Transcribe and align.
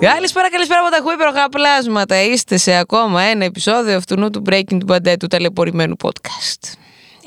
Καλησπέρα, 0.00 0.50
καλησπέρα 0.50 0.80
από 0.80 0.90
τα 0.90 0.98
χούιπερα 1.02 1.48
πλάσματα. 1.48 2.22
Είστε 2.22 2.56
σε 2.56 2.74
ακόμα 2.74 3.22
ένα 3.22 3.44
επεισόδιο 3.44 3.96
αυτού 3.96 4.30
του 4.30 4.42
Breaking 4.50 4.78
του 4.78 4.86
Bad 4.88 5.14
του 5.18 5.26
ταλαιπωρημένου 5.26 5.96
podcast. 6.02 6.62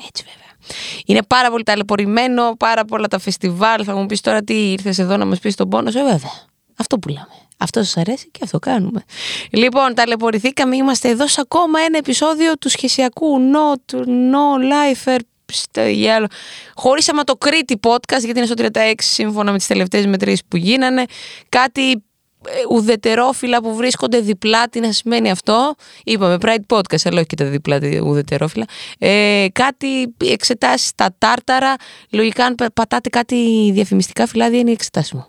Έτσι 0.06 0.24
βέβαια. 0.24 0.80
Είναι 1.06 1.22
πάρα 1.22 1.50
πολύ 1.50 1.62
ταλαιπωρημένο, 1.62 2.56
πάρα 2.58 2.84
πολλά 2.84 3.08
τα 3.08 3.18
φεστιβάλ. 3.18 3.82
Θα 3.84 3.96
μου 3.96 4.06
πεις 4.06 4.20
τώρα 4.20 4.42
τι 4.42 4.72
ήρθες 4.72 4.98
εδώ 4.98 5.16
να 5.16 5.24
μας 5.24 5.38
πεις 5.38 5.54
τον 5.54 5.68
πόνος 5.68 5.92
σου. 5.92 5.98
Ε, 5.98 6.02
βέβαια. 6.02 6.32
Αυτό 6.76 6.98
πουλάμε. 6.98 7.28
Αυτό 7.58 7.82
σας 7.82 7.96
αρέσει 7.96 8.28
και 8.30 8.40
αυτό 8.42 8.58
κάνουμε. 8.58 9.04
Λοιπόν, 9.50 9.94
ταλαιπωρηθήκαμε. 9.94 10.76
Είμαστε 10.76 11.08
εδώ 11.08 11.28
σε 11.28 11.40
ακόμα 11.40 11.80
ένα 11.80 11.98
επεισόδιο 11.98 12.56
του 12.58 12.68
σχεσιακού 12.68 13.38
No, 13.38 13.94
no 14.06 14.72
Lifer. 14.72 15.18
Στο 15.52 15.84
διάλογο. 15.84 16.28
Χωρίσαμε 16.74 17.24
το 17.24 17.36
Κρήτη 17.36 17.80
podcast 17.82 18.24
γιατί 18.24 18.38
είναι 18.38 18.46
στο 18.46 18.54
36 18.74 18.92
σύμφωνα 18.96 19.50
με 19.52 19.58
τις 19.58 19.66
τελευταίες 19.66 20.06
μετρήσεις 20.06 20.42
που 20.48 20.56
γίνανε. 20.56 21.04
Κάτι 21.48 22.02
ε, 22.48 22.74
ουδετερόφυλλα 22.74 23.62
που 23.62 23.74
βρίσκονται 23.74 24.20
διπλά, 24.20 24.68
τι 24.68 24.80
να 24.80 24.92
σημαίνει 24.92 25.30
αυτό; 25.30 25.74
Είπαμε 26.04 26.36
Pride 26.40 26.76
Podcast, 26.76 27.00
αλλά 27.04 27.16
όχι 27.16 27.26
και 27.26 27.36
τα 27.36 27.44
διπλά 27.44 27.78
τα 27.80 27.88
ουδετερόφυλλα. 28.04 28.64
Ε, 28.98 29.46
κάτι 29.52 30.14
εξετάσεις 30.24 30.88
στα 30.88 31.14
τάρταρα. 31.18 31.74
Λογικά, 32.10 32.44
αν 32.44 32.54
πα- 32.54 32.70
πατάτε 32.74 33.08
κάτι 33.08 33.70
διαφημιστικά 33.72 34.26
φυλάδια, 34.26 34.58
είναι 34.58 34.70
εξετάσιμο. 34.70 35.26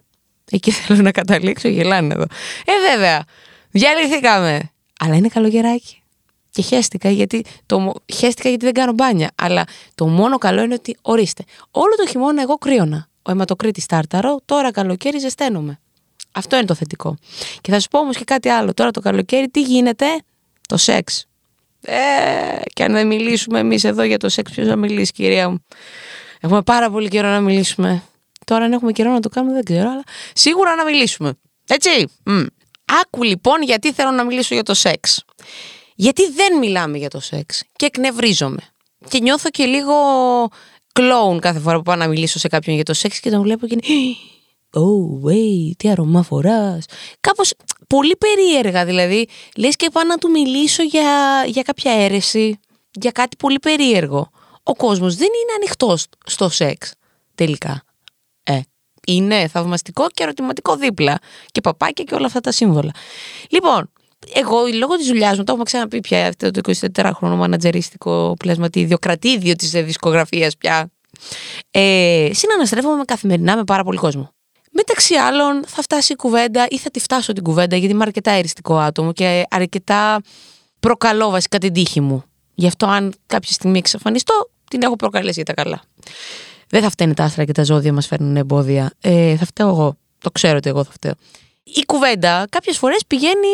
Εκεί 0.51 0.71
θέλω 0.77 1.01
να 1.01 1.11
καταλήξω, 1.11 1.67
γελάνε 1.67 2.13
εδώ. 2.13 2.23
Ε, 2.65 2.91
βέβαια, 2.91 3.23
διαλυθήκαμε. 3.71 4.59
Αλλά 4.99 5.15
είναι 5.15 5.27
καλογεράκι. 5.27 5.99
Και 6.49 6.61
χαίστηκα 6.61 7.09
γιατί, 7.09 7.43
το, 7.65 7.79
μο- 7.79 7.93
χαίστηκα 8.13 8.49
γιατί 8.49 8.65
δεν 8.65 8.73
κάνω 8.73 8.91
μπάνια. 8.93 9.29
Αλλά 9.35 9.63
το 9.95 10.07
μόνο 10.07 10.37
καλό 10.37 10.61
είναι 10.61 10.73
ότι, 10.73 10.97
ορίστε, 11.01 11.43
όλο 11.71 11.95
το 11.95 12.07
χειμώνα 12.07 12.41
εγώ 12.41 12.55
κρύωνα. 12.57 13.07
Ο 13.21 13.31
αιματοκρίτης 13.31 13.85
τάρταρο, 13.85 14.39
τώρα 14.45 14.71
καλοκαίρι 14.71 15.19
ζεσταίνομαι. 15.19 15.79
Αυτό 16.35 16.55
είναι 16.55 16.65
το 16.65 16.75
θετικό. 16.75 17.17
Και 17.61 17.71
θα 17.71 17.79
σου 17.79 17.87
πω 17.87 17.99
όμως 17.99 18.17
και 18.17 18.23
κάτι 18.23 18.49
άλλο. 18.49 18.73
Τώρα 18.73 18.91
το 18.91 18.99
καλοκαίρι 18.99 19.49
τι 19.49 19.61
γίνεται, 19.61 20.05
το 20.67 20.77
σεξ. 20.77 21.25
Ε, 21.81 21.95
και 22.73 22.83
αν 22.83 22.91
δεν 22.91 23.07
μιλήσουμε 23.07 23.59
εμείς 23.59 23.83
εδώ 23.83 24.03
για 24.03 24.17
το 24.17 24.29
σεξ, 24.29 24.51
ποιος 24.51 24.67
θα 24.67 24.75
μιλήσει, 24.75 25.11
κυρία 25.11 25.49
μου; 25.49 25.65
Έχουμε 26.39 26.61
πάρα 26.61 26.89
πολύ 26.89 27.07
καιρό 27.07 27.27
να 27.27 27.39
μιλήσουμε. 27.39 28.03
Τώρα 28.45 28.65
αν 28.65 28.73
έχουμε 28.73 28.91
καιρό 28.91 29.11
να 29.11 29.19
το 29.19 29.29
κάνουμε 29.29 29.53
δεν 29.53 29.63
ξέρω, 29.63 29.89
αλλά 29.89 30.03
σίγουρα 30.33 30.75
να 30.75 30.85
μιλήσουμε. 30.85 31.33
Έτσι. 31.67 31.89
Μμ. 32.23 32.43
Άκου 33.03 33.23
λοιπόν 33.23 33.61
γιατί 33.61 33.93
θέλω 33.93 34.11
να 34.11 34.23
μιλήσω 34.23 34.53
για 34.53 34.63
το 34.63 34.73
σεξ. 34.73 35.23
Γιατί 35.95 36.31
δεν 36.31 36.57
μιλάμε 36.57 36.97
για 36.97 37.09
το 37.09 37.19
σεξ 37.19 37.63
και 37.75 37.85
εκνευρίζομαι. 37.85 38.61
Και 39.07 39.19
νιώθω 39.19 39.49
και 39.49 39.65
λίγο 39.65 39.93
κλόουν 40.93 41.39
κάθε 41.39 41.59
φορά 41.59 41.77
που 41.77 41.83
πάω 41.83 41.95
να 41.95 42.07
μιλήσω 42.07 42.39
σε 42.39 42.47
κάποιον 42.47 42.75
για 42.75 42.85
το 42.85 42.93
σεξ 42.93 43.19
και 43.19 43.29
τον 43.29 43.41
βλέπω 43.41 43.67
και 43.67 43.73
είναι 43.73 44.15
Oh, 44.75 45.27
wait, 45.27 45.71
τι 45.77 45.89
αρωμά 45.89 46.23
φοράς. 46.23 46.85
Κάπως 47.19 47.53
πολύ 47.87 48.15
περίεργα 48.15 48.85
δηλαδή. 48.85 49.27
Λες 49.57 49.75
και 49.75 49.89
πάω 49.91 50.03
να 50.03 50.17
του 50.17 50.29
μιλήσω 50.29 50.83
για, 50.83 51.43
για 51.47 51.61
κάποια 51.61 51.91
αίρεση, 51.91 52.59
για 52.91 53.11
κάτι 53.11 53.35
πολύ 53.35 53.59
περίεργο. 53.59 54.29
Ο 54.63 54.73
κόσμος 54.73 55.15
δεν 55.15 55.27
είναι 55.27 55.53
ανοιχτός 55.55 56.05
στο 56.25 56.49
σεξ 56.49 56.93
τελικά. 57.35 57.83
Ε, 58.43 58.59
είναι 59.07 59.47
θαυμαστικό 59.47 60.07
και 60.13 60.23
ερωτηματικό 60.23 60.75
δίπλα. 60.75 61.19
Και 61.51 61.61
παπάκια 61.61 62.03
και 62.03 62.15
όλα 62.15 62.25
αυτά 62.25 62.39
τα 62.39 62.51
σύμβολα. 62.51 62.91
Λοιπόν, 63.49 63.91
εγώ 64.33 64.57
λόγω 64.73 64.95
της 64.95 65.07
δουλειάς 65.07 65.37
μου, 65.37 65.43
το 65.43 65.51
έχουμε 65.51 65.63
ξαναπεί 65.63 65.99
πια 65.99 66.27
αυτό 66.27 66.51
το 66.51 66.61
24χρονο 66.93 67.35
μανατζεριστικό 67.35 68.35
πλασματίδιο, 68.39 68.97
κρατήδιο 68.97 69.55
της 69.55 69.71
δισκογραφίας 69.71 70.57
πια. 70.57 70.89
Ε, 71.71 72.29
συναναστρέφομαι 72.33 73.03
καθημερινά 73.03 73.55
με 73.55 73.63
πάρα 73.63 73.83
πολύ 73.83 73.97
κόσμο. 73.97 74.34
Μεταξύ 74.77 75.15
άλλων, 75.15 75.63
θα 75.67 75.81
φτάσει 75.81 76.13
η 76.13 76.15
κουβέντα 76.15 76.65
ή 76.69 76.77
θα 76.77 76.91
τη 76.91 76.99
φτάσω 76.99 77.33
την 77.33 77.43
κουβέντα, 77.43 77.75
γιατί 77.75 77.93
είμαι 77.93 78.03
αρκετά 78.03 78.31
εριστικό 78.31 78.77
άτομο 78.77 79.13
και 79.13 79.43
αρκετά 79.49 80.21
προκαλώ 80.79 81.29
βασικά 81.29 81.57
την 81.57 81.73
τύχη 81.73 82.01
μου. 82.01 82.23
Γι' 82.53 82.67
αυτό, 82.67 82.85
αν 82.85 83.13
κάποια 83.25 83.51
στιγμή 83.51 83.77
εξαφανιστώ, 83.77 84.49
την 84.69 84.81
έχω 84.81 84.95
προκαλέσει 84.95 85.41
για 85.43 85.55
τα 85.55 85.61
καλά. 85.61 85.81
Δεν 86.69 86.81
θα 86.81 86.89
φταίνε 86.89 87.13
τα 87.13 87.23
άστρα 87.23 87.45
και 87.45 87.51
τα 87.51 87.63
ζώδια 87.63 87.93
μας 87.93 88.07
φέρνουν 88.07 88.37
εμπόδια. 88.37 88.91
Ε, 89.01 89.35
θα 89.35 89.45
φταίω 89.45 89.67
εγώ. 89.67 89.97
Το 90.17 90.31
ξέρω 90.31 90.57
ότι 90.57 90.69
εγώ 90.69 90.83
θα 90.83 90.91
φταίω. 90.91 91.13
Η 91.63 91.85
κουβέντα 91.85 92.47
κάποιες 92.49 92.77
φορές 92.77 93.05
πηγαίνει. 93.07 93.47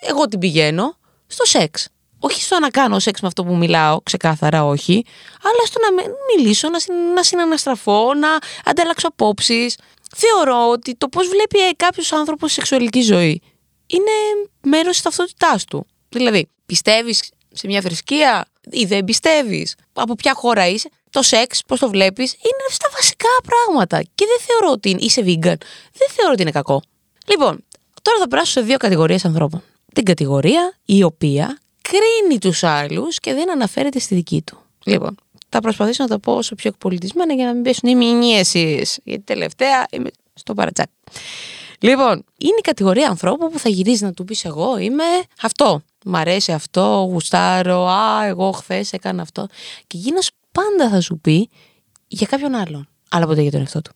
Εγώ 0.00 0.28
την 0.28 0.38
πηγαίνω 0.38 0.96
στο 1.26 1.44
σεξ. 1.46 1.88
Όχι 2.24 2.42
στο 2.42 2.58
να 2.58 2.70
κάνω 2.70 2.98
σεξ 2.98 3.20
με 3.20 3.26
αυτό 3.28 3.44
που 3.44 3.56
μιλάω, 3.56 4.00
ξεκάθαρα 4.02 4.64
όχι, 4.64 5.04
αλλά 5.42 5.66
στο 5.66 5.80
να 5.80 5.92
με- 5.92 6.14
μιλήσω, 6.36 6.68
να, 6.68 6.78
συν, 6.78 6.94
να 7.14 7.22
συναναστραφώ, 7.22 8.14
να 8.14 8.28
ανταλλάξω 8.64 9.08
απόψεις. 9.08 9.76
Θεωρώ 10.16 10.68
ότι 10.70 10.94
το 10.96 11.08
πώς 11.08 11.28
βλέπει 11.28 11.76
κάποιος 11.76 12.12
άνθρωπος 12.12 12.52
σεξουαλική 12.52 13.00
ζωή 13.00 13.42
είναι 13.86 14.10
μέρος 14.62 14.92
της 14.92 15.02
ταυτότητάς 15.02 15.64
του. 15.64 15.86
Δηλαδή, 16.08 16.48
πιστεύεις 16.66 17.30
σε 17.52 17.66
μια 17.66 17.80
θρησκεία 17.80 18.44
ή 18.70 18.84
δεν 18.84 19.04
πιστεύεις, 19.04 19.74
από 19.92 20.14
ποια 20.14 20.34
χώρα 20.34 20.66
είσαι; 20.68 20.88
Το 21.10 21.22
σεξ, 21.22 21.62
πώς 21.66 21.78
το 21.78 21.88
βλέπεις, 21.88 22.32
είναι 22.32 22.66
στα 22.68 22.88
βασικά 22.94 23.28
πράγματα. 23.46 24.02
Και 24.14 24.24
δεν 24.26 24.46
θεωρώ 24.46 24.72
ότι 24.72 24.90
είναι- 24.90 25.00
είσαι 25.02 25.20
vegan. 25.20 25.56
Δεν 25.92 26.08
θεωρώ 26.10 26.32
ότι 26.32 26.42
είναι 26.42 26.50
κακό. 26.50 26.82
Λοιπόν, 27.26 27.64
τώρα 28.02 28.18
θα 28.18 28.28
περάσω 28.28 28.50
σε 28.50 28.60
δύο 28.60 28.76
κατηγορίες 28.76 29.24
ανθρώπων. 29.24 29.62
Την 29.94 30.04
κατηγορία 30.04 30.78
η 30.84 31.02
οποία 31.02 31.58
κρίνει 31.92 32.38
τους 32.38 32.62
άλλους 32.62 33.18
και 33.18 33.34
δεν 33.34 33.50
αναφέρεται 33.50 33.98
στη 33.98 34.14
δική 34.14 34.42
του. 34.42 34.58
Λοιπόν, 34.84 35.14
θα 35.48 35.60
προσπαθήσω 35.60 36.02
να 36.02 36.08
τα 36.08 36.18
πω 36.18 36.32
όσο 36.32 36.54
πιο 36.54 36.70
εκπολιτισμένα 36.70 37.34
για 37.34 37.46
να 37.46 37.52
μην 37.52 37.62
πέσουν 37.62 37.88
οι 37.88 37.94
μηνύσεις. 37.94 38.98
Γιατί 39.04 39.22
τελευταία 39.22 39.86
είμαι 39.90 40.10
στο 40.34 40.54
παρατσάκι. 40.54 40.90
Λοιπόν, 41.78 42.12
είναι 42.38 42.56
η 42.58 42.60
κατηγορία 42.62 43.08
ανθρώπου 43.08 43.50
που 43.50 43.58
θα 43.58 43.68
γυρίζει 43.68 44.04
να 44.04 44.12
του 44.12 44.24
πεις 44.24 44.44
εγώ 44.44 44.78
είμαι 44.78 45.04
αυτό. 45.42 45.82
Μ' 46.04 46.16
αρέσει 46.16 46.52
αυτό, 46.52 47.08
γουστάρω, 47.10 47.86
α, 47.86 48.26
εγώ 48.26 48.52
χθες 48.52 48.92
έκανα 48.92 49.22
αυτό. 49.22 49.46
Και 49.86 49.98
εκείνος 49.98 50.30
πάντα 50.52 50.90
θα 50.90 51.00
σου 51.00 51.18
πει 51.18 51.48
για 52.08 52.26
κάποιον 52.26 52.54
άλλον. 52.54 52.88
Αλλά 53.08 53.26
ποτέ 53.26 53.42
για 53.42 53.50
τον 53.50 53.60
εαυτό 53.60 53.82
του. 53.82 53.92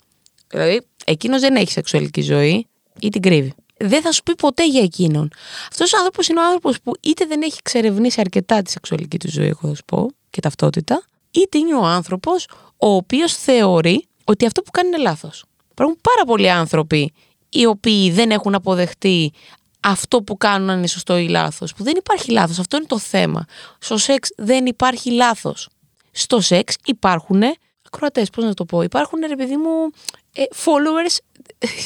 Δηλαδή, 0.49 0.81
εκείνος 1.05 1.41
δεν 1.41 1.57
έχει 1.57 1.71
σεξουαλική 1.71 2.21
ζωή 2.21 2.67
ή 3.01 3.09
την 3.09 3.23
κρύβει. 3.23 3.55
Δεν 3.79 4.03
θα 4.03 4.13
σου 4.13 4.23
πει 4.23 4.35
ποτέ 4.35 4.67
για 4.67 4.83
εκείνον. 4.83 5.31
Αυτός 5.71 5.93
ο 5.93 5.97
άνθρωπος 5.97 6.29
είναι 6.29 6.41
ο 6.41 6.45
άνθρωπος 6.45 6.81
που 6.81 6.93
είτε 7.01 7.25
δεν 7.25 7.43
έχει 7.43 7.57
εξερευνήσει 7.59 8.21
αρκετά 8.21 8.63
τη 8.63 8.71
σεξουαλική 8.71 9.19
του 9.19 9.31
ζωή, 9.31 9.47
εγώ 9.47 9.69
θα 9.69 9.75
σου 9.75 9.85
πω, 9.85 10.09
και 10.31 10.41
ταυτότητα, 10.41 11.05
είτε 11.31 11.59
είναι 11.59 11.75
ο 11.75 11.85
άνθρωπος 11.85 12.49
ο 12.77 12.89
οποίος 12.89 13.35
θεωρεί 13.35 14.07
ότι 14.25 14.47
αυτό 14.47 14.63
που 14.63 14.71
κάνει 14.71 14.89
είναι 14.89 14.99
λάθος. 14.99 15.45
Υπάρχουν 15.71 15.99
πάρα 16.01 16.25
πολλοί 16.27 16.51
άνθρωποι 16.51 17.13
οι 17.49 17.67
οποίοι 17.67 18.11
δεν 18.11 18.31
έχουν 18.31 18.55
αποδεχτεί 18.55 19.33
αυτό 19.81 20.23
που 20.23 20.37
κάνουν 20.37 20.71
αν 20.71 20.79
είναι 20.79 20.87
σωστό 20.87 21.17
ή 21.19 21.29
λάθος. 21.29 21.75
Που 21.75 21.83
δεν 21.83 21.95
υπάρχει 21.97 22.31
λάθος. 22.31 22.59
Αυτό 22.59 22.77
είναι 22.77 22.87
το 22.87 22.99
θέμα. 22.99 23.45
Στο 23.79 23.97
σεξ 23.97 24.31
δεν 24.37 24.67
υπάρχει 24.67 25.11
λάθος. 25.11 25.69
Στο 26.11 26.41
σεξ 26.41 26.77
υπάρχουν 26.85 27.43
ακροατές, 27.87 28.31
πώς 28.31 28.45
να 28.45 28.55
το 28.55 28.65
πω. 28.65 28.83
Υπάρχουν, 28.83 29.19
ρε 29.29 29.37
παιδί 29.37 29.57
μου, 29.57 29.91
ε, 30.33 30.43
followers 30.65 31.17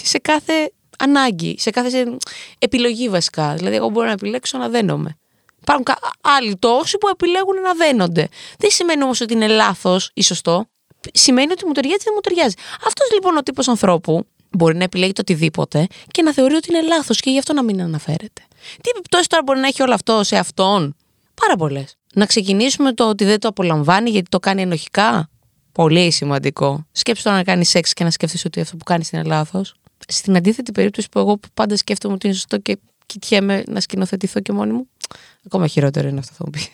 σε 0.04 0.18
κάθε 0.18 0.72
ανάγκη, 1.00 1.54
σε 1.58 1.70
κάθε 1.70 1.90
σε- 1.90 2.16
επιλογή 2.58 3.08
βασικά. 3.08 3.54
Δηλαδή, 3.54 3.76
εγώ 3.76 3.88
μπορώ 3.88 4.06
να 4.06 4.12
επιλέξω 4.12 4.58
να 4.58 4.68
δένομαι. 4.68 5.16
Υπάρχουν 5.60 5.84
κα- 5.84 5.98
άλλοι 6.20 6.56
τόσοι 6.58 6.98
που 6.98 7.08
επιλέγουν 7.08 7.60
να 7.60 7.74
δένονται. 7.74 8.28
Δεν 8.58 8.70
σημαίνει 8.70 9.02
όμως 9.02 9.20
ότι 9.20 9.32
είναι 9.34 9.46
λάθος 9.46 10.10
ή 10.14 10.22
σωστό. 10.22 10.66
Σημαίνει 11.12 11.52
ότι 11.52 11.66
μου 11.66 11.72
ταιριάζει 11.72 11.96
ή 12.00 12.04
δεν 12.04 12.12
μου 12.14 12.20
ταιριάζει. 12.20 12.54
Αυτός 12.86 13.10
λοιπόν 13.12 13.36
ο 13.36 13.42
τύπος 13.42 13.68
ανθρώπου 13.68 14.26
μπορεί 14.50 14.76
να 14.76 14.84
επιλέγει 14.84 15.12
το 15.12 15.20
οτιδήποτε 15.20 15.86
και 16.10 16.22
να 16.22 16.32
θεωρεί 16.32 16.54
ότι 16.54 16.68
είναι 16.72 16.82
λάθος 16.82 17.20
και 17.20 17.30
γι' 17.30 17.38
αυτό 17.38 17.52
να 17.52 17.62
μην 17.62 17.82
αναφέρεται. 17.82 18.42
Τι 18.80 18.90
επιπτώσεις 18.90 19.26
τώρα 19.26 19.42
μπορεί 19.42 19.58
να 19.58 19.66
έχει 19.66 19.82
όλο 19.82 19.94
αυτό 19.94 20.22
σε 20.24 20.36
αυτόν, 20.36 20.94
Πάρα 21.34 21.56
πολλές. 21.56 21.94
Να 22.14 22.26
ξεκινήσουμε 22.26 22.92
το 22.92 23.08
ότι 23.08 23.24
δεν 23.24 23.40
το 23.40 23.48
απολαμβάνει 23.48 24.10
γιατί 24.10 24.28
το 24.28 24.38
κάνει 24.38 24.62
ενοχικά; 24.62 25.30
Πολύ 25.72 26.10
σημαντικό. 26.10 26.86
Σκέψτε 26.92 27.28
τώρα 27.28 27.40
να 27.40 27.44
κάνεις 27.44 27.68
σεξ 27.68 27.92
και 27.92 28.04
να 28.04 28.10
σκέφτεσαι 28.10 28.46
ότι 28.46 28.60
αυτό 28.60 28.76
που 28.76 28.84
κάνεις 28.84 29.10
είναι 29.10 29.22
λάθος. 29.22 29.74
Στην 30.10 30.36
αντίθετη 30.36 30.72
περίπτωση 30.72 31.08
που 31.10 31.18
εγώ 31.18 31.40
πάντα 31.54 31.76
σκέφτομαι 31.76 32.14
ότι 32.14 32.26
είναι 32.26 32.36
σωστό 32.36 32.58
και 32.58 32.78
κοιτιέμαι 33.06 33.62
να 33.66 33.80
σκηνοθετηθώ 33.80 34.40
και 34.40 34.52
μόνη 34.52 34.72
μου. 34.72 34.88
Ακόμα 35.46 35.66
χειρότερο 35.66 36.08
είναι 36.08 36.18
αυτό 36.18 36.34
θα 36.34 36.42
μου 36.44 36.50
πεις. 36.50 36.68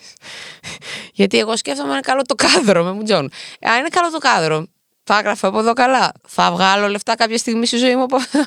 Γιατί 1.19 1.37
εγώ 1.37 1.57
σκέφτομαι 1.57 1.91
είναι 1.91 1.99
καλό 1.99 2.21
το 2.21 2.35
κάδρο 2.35 2.83
με 2.83 2.91
μουτζόν. 2.91 3.29
Αν 3.61 3.79
είναι 3.79 3.89
καλό 3.89 4.11
το 4.11 4.17
κάδρο, 4.17 4.65
θα 5.03 5.17
έγραφα 5.17 5.47
από 5.47 5.59
εδώ 5.59 5.73
καλά. 5.73 6.11
Θα 6.27 6.51
βγάλω 6.51 6.87
λεφτά 6.87 7.15
κάποια 7.15 7.37
στιγμή 7.37 7.65
στη 7.65 7.77
ζωή 7.77 7.95
μου 7.95 8.03
από 8.03 8.15
αυτό. 8.15 8.45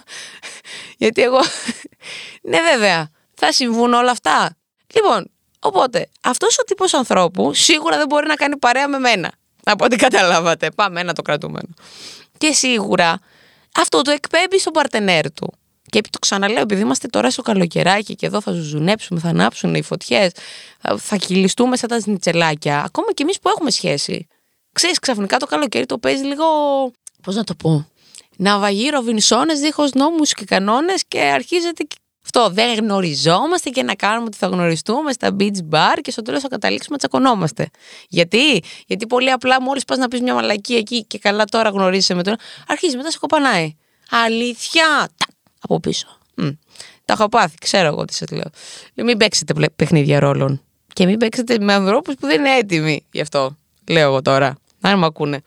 Γιατί 1.02 1.22
εγώ. 1.22 1.40
ναι, 2.50 2.58
βέβαια. 2.72 3.10
Θα 3.34 3.52
συμβούν 3.52 3.92
όλα 3.92 4.10
αυτά. 4.10 4.56
Λοιπόν, 4.94 5.30
Οπότε, 5.60 6.08
αυτός 6.22 6.58
ο 6.58 6.62
τύπος 6.62 6.94
ανθρώπου 6.94 7.54
σίγουρα 7.54 7.96
δεν 7.96 8.06
μπορεί 8.06 8.26
να 8.26 8.34
κάνει 8.34 8.56
παρέα 8.56 8.88
με 8.88 8.98
μένα. 8.98 9.32
Από 9.64 9.84
ό,τι 9.84 9.96
καταλάβατε. 9.96 10.70
Πάμε 10.70 11.00
ένα 11.00 11.12
το 11.12 11.22
κρατούμενο. 11.22 11.68
Και 12.38 12.52
σίγουρα 12.52 13.18
αυτό 13.74 14.02
το 14.02 14.10
εκπέμπει 14.10 14.58
στον 14.58 14.72
παρτενέρ 14.72 15.32
του. 15.32 15.52
Και 15.88 16.00
το 16.00 16.18
ξαναλέω, 16.18 16.60
επειδή 16.60 16.80
είμαστε 16.80 17.08
τώρα 17.08 17.30
στο 17.30 17.42
καλοκαιράκι 17.42 18.14
και 18.14 18.26
εδώ 18.26 18.40
θα 18.40 18.52
ζουζουνέψουμε, 18.52 19.20
θα 19.20 19.28
ανάψουν 19.28 19.74
οι 19.74 19.82
φωτιές, 19.82 20.32
θα 20.96 21.16
κυλιστούμε 21.16 21.76
σαν 21.76 21.88
τα 21.88 22.00
σνιτσελάκια. 22.00 22.82
Ακόμα 22.84 23.12
και 23.12 23.22
εμείς 23.22 23.38
που 23.38 23.48
έχουμε 23.48 23.70
σχέση. 23.70 24.26
Ξέρεις, 24.72 24.98
ξαφνικά 24.98 25.36
το 25.36 25.46
καλοκαίρι 25.46 25.86
το 25.86 25.98
παίζει 25.98 26.24
λίγο. 26.24 26.44
Πώς 27.22 27.34
να 27.34 27.44
το 27.44 27.54
πω. 27.54 27.88
Να 28.36 28.58
βαγεί 28.58 28.88
ροβινσόνε 28.88 29.54
δίχως 29.54 29.92
νόμους 29.92 30.32
και 30.32 30.44
κανόνες 30.44 31.04
και 31.08 31.20
αρχίζεται 31.20 31.86
αυτό. 32.34 32.50
Δεν 32.54 32.78
γνωριζόμαστε 32.78 33.70
και 33.70 33.82
να 33.82 33.94
κάνουμε 33.94 34.24
ότι 34.26 34.36
θα 34.36 34.46
γνωριστούμε 34.46 35.12
στα 35.12 35.36
beach 35.38 35.58
bar 35.70 35.98
και 36.00 36.10
στο 36.10 36.22
τέλος 36.22 36.42
θα 36.42 36.48
καταλήξουμε 36.48 36.96
να 37.00 37.08
τσακωνόμαστε. 37.08 37.70
Γιατί; 38.08 38.62
Γιατί 38.86 39.06
πολύ 39.06 39.30
απλά 39.30 39.62
μόλις 39.62 39.84
πας 39.84 39.98
να 39.98 40.08
πεις 40.08 40.20
μια 40.20 40.34
μαλακή 40.34 40.74
εκεί 40.74 41.04
και 41.04 41.18
καλά 41.18 41.44
τώρα 41.44 41.68
γνωρίζεσαι 41.68 42.14
με 42.14 42.22
τον. 42.22 42.36
Αρχίζει 42.66 42.96
μετά 42.96 43.10
σε 43.10 43.18
κοπανάει. 43.18 43.76
Αλήθεια! 44.10 45.08
από 45.60 45.80
πίσω. 45.80 46.18
Μ. 46.34 46.48
Τα 47.04 47.12
έχω 47.12 47.28
πάθει, 47.28 47.56
ξέρω 47.60 47.86
εγώ 47.86 48.04
τι 48.04 48.14
σα 48.14 48.34
λέω. 48.36 48.50
Μην 48.94 49.16
παίξετε 49.16 49.54
παιχνίδια 49.76 50.20
ρόλων. 50.20 50.62
Και 50.92 51.06
μην 51.06 51.18
παίξετε 51.18 51.58
με 51.60 51.72
ανθρώπους 51.72 52.14
που 52.14 52.26
δεν 52.26 52.38
είναι 52.38 52.56
έτοιμοι 52.56 53.06
γι' 53.12 53.20
αυτό. 53.20 53.56
Λέω 53.88 54.08
εγώ 54.08 54.22
τώρα. 54.22 54.56
Αν 54.80 54.98
με 54.98 55.06
ακούνε. 55.06 55.40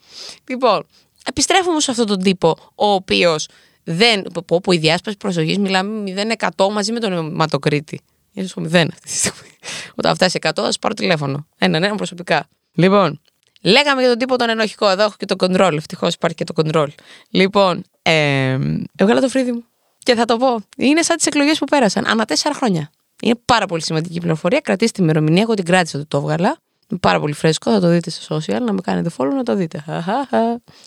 Λοιπόν, 0.49 0.85
επιστρέφουμε 1.25 1.79
σε 1.79 1.91
αυτόν 1.91 2.05
τον 2.05 2.23
τύπο, 2.23 2.57
ο 2.75 2.91
οποίος 2.91 3.47
δεν. 3.83 4.23
Πω, 4.45 4.61
που 4.61 4.71
η 4.71 4.77
διάσπαση 4.77 5.17
προσοχής 5.17 5.57
μιλάμε 5.57 6.13
0% 6.55 6.69
μαζί 6.71 6.91
με 6.91 6.99
τον 6.99 7.11
αιματοκρίτη. 7.11 8.01
Είναι 8.33 8.47
στο 8.47 8.61
0 8.61 8.65
αυτή 8.65 9.01
τη 9.01 9.09
στιγμή. 9.09 9.49
Όταν 9.95 10.15
φτάσει 10.15 10.39
100, 10.41 10.49
θα 10.55 10.71
σου 10.71 10.79
πάρω 10.79 10.93
τηλέφωνο. 10.93 11.47
Έναν, 11.57 11.83
έναν 11.83 11.97
προσωπικά. 11.97 12.47
Λοιπόν, 12.73 13.21
λέγαμε 13.61 14.01
για 14.01 14.09
τον 14.09 14.19
τύπο 14.19 14.35
τον 14.35 14.49
ενοχικό. 14.49 14.89
Εδώ 14.89 15.03
έχω 15.03 15.13
και 15.17 15.25
το 15.25 15.35
control. 15.39 15.73
Ευτυχώς 15.73 16.13
υπάρχει 16.13 16.35
και 16.35 16.43
το 16.43 16.53
control. 16.63 16.87
Λοιπόν, 17.29 17.83
ε, 18.01 18.57
έβγαλα 18.95 19.21
το 19.21 19.29
φρύδι 19.29 19.51
μου. 19.51 19.63
Και 19.99 20.15
θα 20.15 20.25
το 20.25 20.37
πω. 20.37 20.63
Είναι 20.77 21.01
σαν 21.01 21.17
τις 21.17 21.25
εκλογές 21.25 21.57
που 21.57 21.65
πέρασαν. 21.65 22.07
Ανά 22.07 22.25
τέσσερα 22.25 22.55
χρόνια. 22.55 22.89
Είναι 23.21 23.35
πάρα 23.45 23.65
πολύ 23.65 23.83
σημαντική 23.83 24.19
πληροφορία. 24.19 24.59
Κρατήστε 24.59 24.93
την 24.93 25.03
ημερομηνία. 25.03 25.41
Εγώ 25.41 25.53
την 25.53 25.65
κράτησα 25.65 25.97
ότι 25.97 26.07
το 26.07 26.17
έβγαλα. 26.17 26.57
Είναι 26.89 26.99
πάρα 26.99 27.19
πολύ 27.19 27.33
φρέσκο. 27.33 27.71
Θα 27.71 27.79
το 27.79 27.87
δείτε 27.89 28.09
σε 28.09 28.27
social. 28.29 28.61
Να 28.61 28.73
με 28.73 28.81
κάνετε 28.81 29.09
follow 29.17 29.33
να 29.35 29.43
το 29.43 29.55
δείτε. 29.55 29.83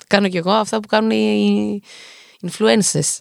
Κάνω 0.06 0.28
κι 0.28 0.36
εγώ 0.36 0.50
αυτά 0.50 0.80
που 0.80 0.88
κάνουν 0.88 1.10
οι 1.10 1.80
influencers. 2.42 3.18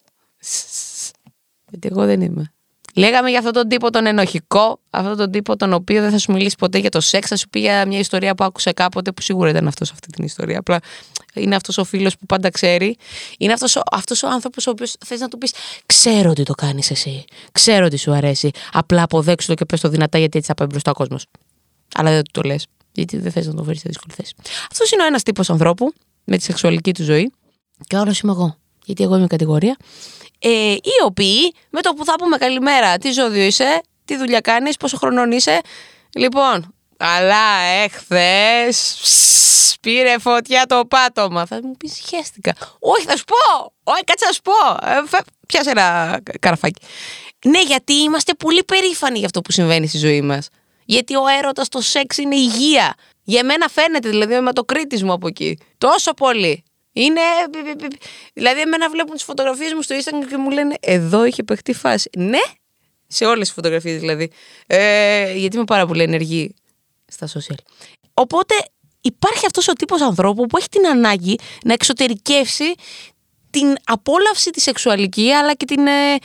Γιατί 1.70 1.88
εγώ 1.92 2.06
δεν 2.06 2.22
είμαι. 2.22 2.50
Λέγαμε 2.96 3.30
για 3.30 3.38
αυτόν 3.40 3.54
τον 3.54 3.68
τύπο 3.68 3.90
τον 3.90 4.06
ενοχικό, 4.06 4.80
αυτόν 4.90 5.18
τον 5.18 5.32
τύπο 5.32 5.56
τον 5.56 5.74
οποίο 5.74 6.02
δεν 6.02 6.12
θα 6.12 6.18
σου 6.18 6.32
μιλήσει 6.32 6.56
ποτέ 6.56 6.78
για 6.78 6.90
το 6.90 7.02
σεξ, 7.02 7.28
θα 7.28 7.36
σου 7.36 7.50
πει 7.50 7.60
για 7.60 7.86
μια 7.86 8.00
ιστορία 8.00 8.36
που 8.36 8.44
άκουσε 8.44 8.72
κάποτε 8.72 9.12
που 9.12 9.22
σίγουρα 9.22 9.50
ήταν 9.50 9.68
αυτός 9.68 9.92
αυτή 9.92 10.08
την 10.08 10.24
ιστορία. 10.24 10.60
Απλά 10.60 10.80
είναι 11.34 11.56
αυτός 11.56 11.78
ο 11.78 11.84
φίλος 11.84 12.18
που 12.18 12.26
πάντα 12.26 12.50
ξέρει. 12.50 12.96
Είναι 13.38 13.54
αυτός 13.54 13.82
αυτός 13.92 14.24
ο 14.24 14.28
άνθρωπος 14.28 14.68
ο 14.68 14.70
οποίος 14.70 14.96
θες 15.06 15.20
να 15.20 15.28
του 15.28 15.38
πεις: 15.38 15.54
Ξέρω 15.86 16.30
ότι 16.30 16.44
το 16.44 16.54
κάνεις 16.54 16.92
εσύ. 16.92 17.26
Ξέρω 17.52 17.86
ότι 17.86 17.98
σου 17.98 18.12
αρέσει. 18.12 18.52
Απλά 18.72 19.04
αποδέξου 19.04 19.48
το 19.48 19.54
και 19.54 19.66
πες 19.66 19.82
το 19.82 19.90
δυνατά 19.90 20.18
γιατί 20.18 20.38
έτσι 20.38 20.50
θα 20.50 20.56
πάει 20.56 20.68
μπροστά 20.68 20.92
ο 20.92 20.94
κόσμος. 20.94 21.26
Αλλά 21.96 22.12
δεν 22.12 22.24
του 22.24 22.32
το 22.32 22.42
λες. 22.42 22.66
Γιατί 22.92 23.18
δεν 23.18 23.32
θες 23.32 23.48
να 23.48 23.54
το 23.54 23.64
βρεις 23.64 23.80
σε 23.80 23.88
δύσκολη 23.88 24.14
θέση. 24.14 24.34
Αυτός 24.72 24.92
είναι 24.92 25.04
ο 25.04 25.06
ένας 25.06 25.24
τύπος 25.24 25.50
ανθρώπου 25.50 25.94
με 26.24 26.38
τη 26.38 26.44
σεξουαλική 26.44 26.94
του 26.94 27.04
ζωή. 27.04 27.32
Και 27.88 27.96
ο 27.96 28.00
άλλος 28.00 28.20
είμαι 28.20 28.32
εγώ. 28.32 28.58
Γιατί 28.86 29.04
εγώ 29.04 29.16
είμαι 29.16 29.28
κατηγορία 29.28 29.78
ε, 30.40 30.72
οι 30.74 31.04
οποίοι 31.06 31.54
με 31.70 31.82
το 31.82 31.94
που 31.94 32.06
θα 32.06 32.16
πούμε 32.16 32.38
καλημέρα, 32.38 32.98
τι 32.98 33.12
ζώδιο 33.12 33.44
είσαι, 33.44 33.82
τι 34.06 34.18
δουλειά 34.18 34.40
κάνεις, 34.40 34.78
πόσο 34.78 34.98
χρονών 34.98 35.32
είσαι. 35.32 35.62
Λοιπόν, 36.16 36.74
καλά, 36.98 37.62
έχθε. 37.84 38.74
Πήρε 39.82 40.20
φωτιά 40.20 40.66
το 40.66 40.86
πάτωμα. 40.86 41.46
Θα 41.46 41.60
μου 41.64 41.76
πεις, 41.78 42.02
χαίστηκα. 42.08 42.54
Όχι, 42.80 43.06
θα 43.06 43.18
σου 43.18 43.24
πω. 43.24 43.74
Όχι, 43.84 44.04
κάτσε 44.04 44.26
να 44.26 44.32
σου 44.32 44.42
πω. 44.42 44.88
Ε, 44.90 45.22
πιάσε 45.48 45.70
ένα 45.70 46.20
καραφάκι. 46.40 46.82
Ναι, 47.46 47.62
γιατί 47.62 47.94
είμαστε 47.94 48.34
πολύ 48.34 48.64
περήφανοι 48.64 49.18
για 49.18 49.26
αυτό 49.26 49.42
που 49.42 49.52
συμβαίνει 49.52 49.88
στη 49.88 49.98
ζωή 49.98 50.22
μας. 50.22 50.48
Γιατί 50.86 51.16
ο 51.16 51.24
έρωτας, 51.40 51.70
το 51.70 51.82
σεξ 51.82 52.18
είναι 52.18 52.36
υγεία. 52.36 52.96
Για 53.24 53.44
μένα 53.44 53.68
φαίνεται, 53.68 54.10
δηλαδή, 54.10 54.40
με 54.40 54.54
το 54.54 54.64
κρίτη 54.64 55.04
μου 55.04 55.14
από 55.14 55.28
εκεί. 55.28 55.58
Τόσο 55.78 56.14
πολύ. 56.14 56.64
Είναι. 56.98 57.22
Δηλαδή, 58.34 58.62
εμένα 58.62 58.90
βλέπουν 58.90 59.14
τις 59.14 59.24
φωτογραφίες 59.24 59.74
μου 59.74 59.82
στο 59.82 59.96
Instagram 59.96 60.28
και 60.30 60.38
μου 60.38 60.50
λένε 60.50 60.76
Εδώ 60.80 61.26
είχε 61.26 61.44
παιχτεί 61.44 61.74
φάση. 61.74 62.10
Ναι, 62.18 62.42
σε 63.08 63.26
όλες 63.26 63.46
τις 63.46 63.52
φωτογραφίες 63.52 64.00
δηλαδή. 64.00 64.32
Ε, 64.68 65.34
γιατί 65.34 65.56
είμαι 65.56 65.66
πάρα 65.66 65.86
πολύ 65.86 66.04
ενεργή 66.04 66.56
στα 67.08 67.28
social. 67.28 67.58
Οπότε 68.14 68.56
υπάρχει 69.02 69.46
αυτός 69.46 69.68
ο 69.68 69.74
τύπος 69.74 70.02
ανθρώπου 70.02 70.46
που 70.46 70.58
έχει 70.58 70.70
την 70.70 70.88
ανάγκη 70.88 71.40
να 71.64 71.74
εξωτερικεύσει 71.74 72.74
την 73.50 73.76
απόλαυση 73.86 74.50
της 74.50 74.64
σεξουαλική 74.64 75.32
αλλά 75.32 75.54
και 75.54 75.66
την. 75.66 75.88
Ε, 75.88 76.18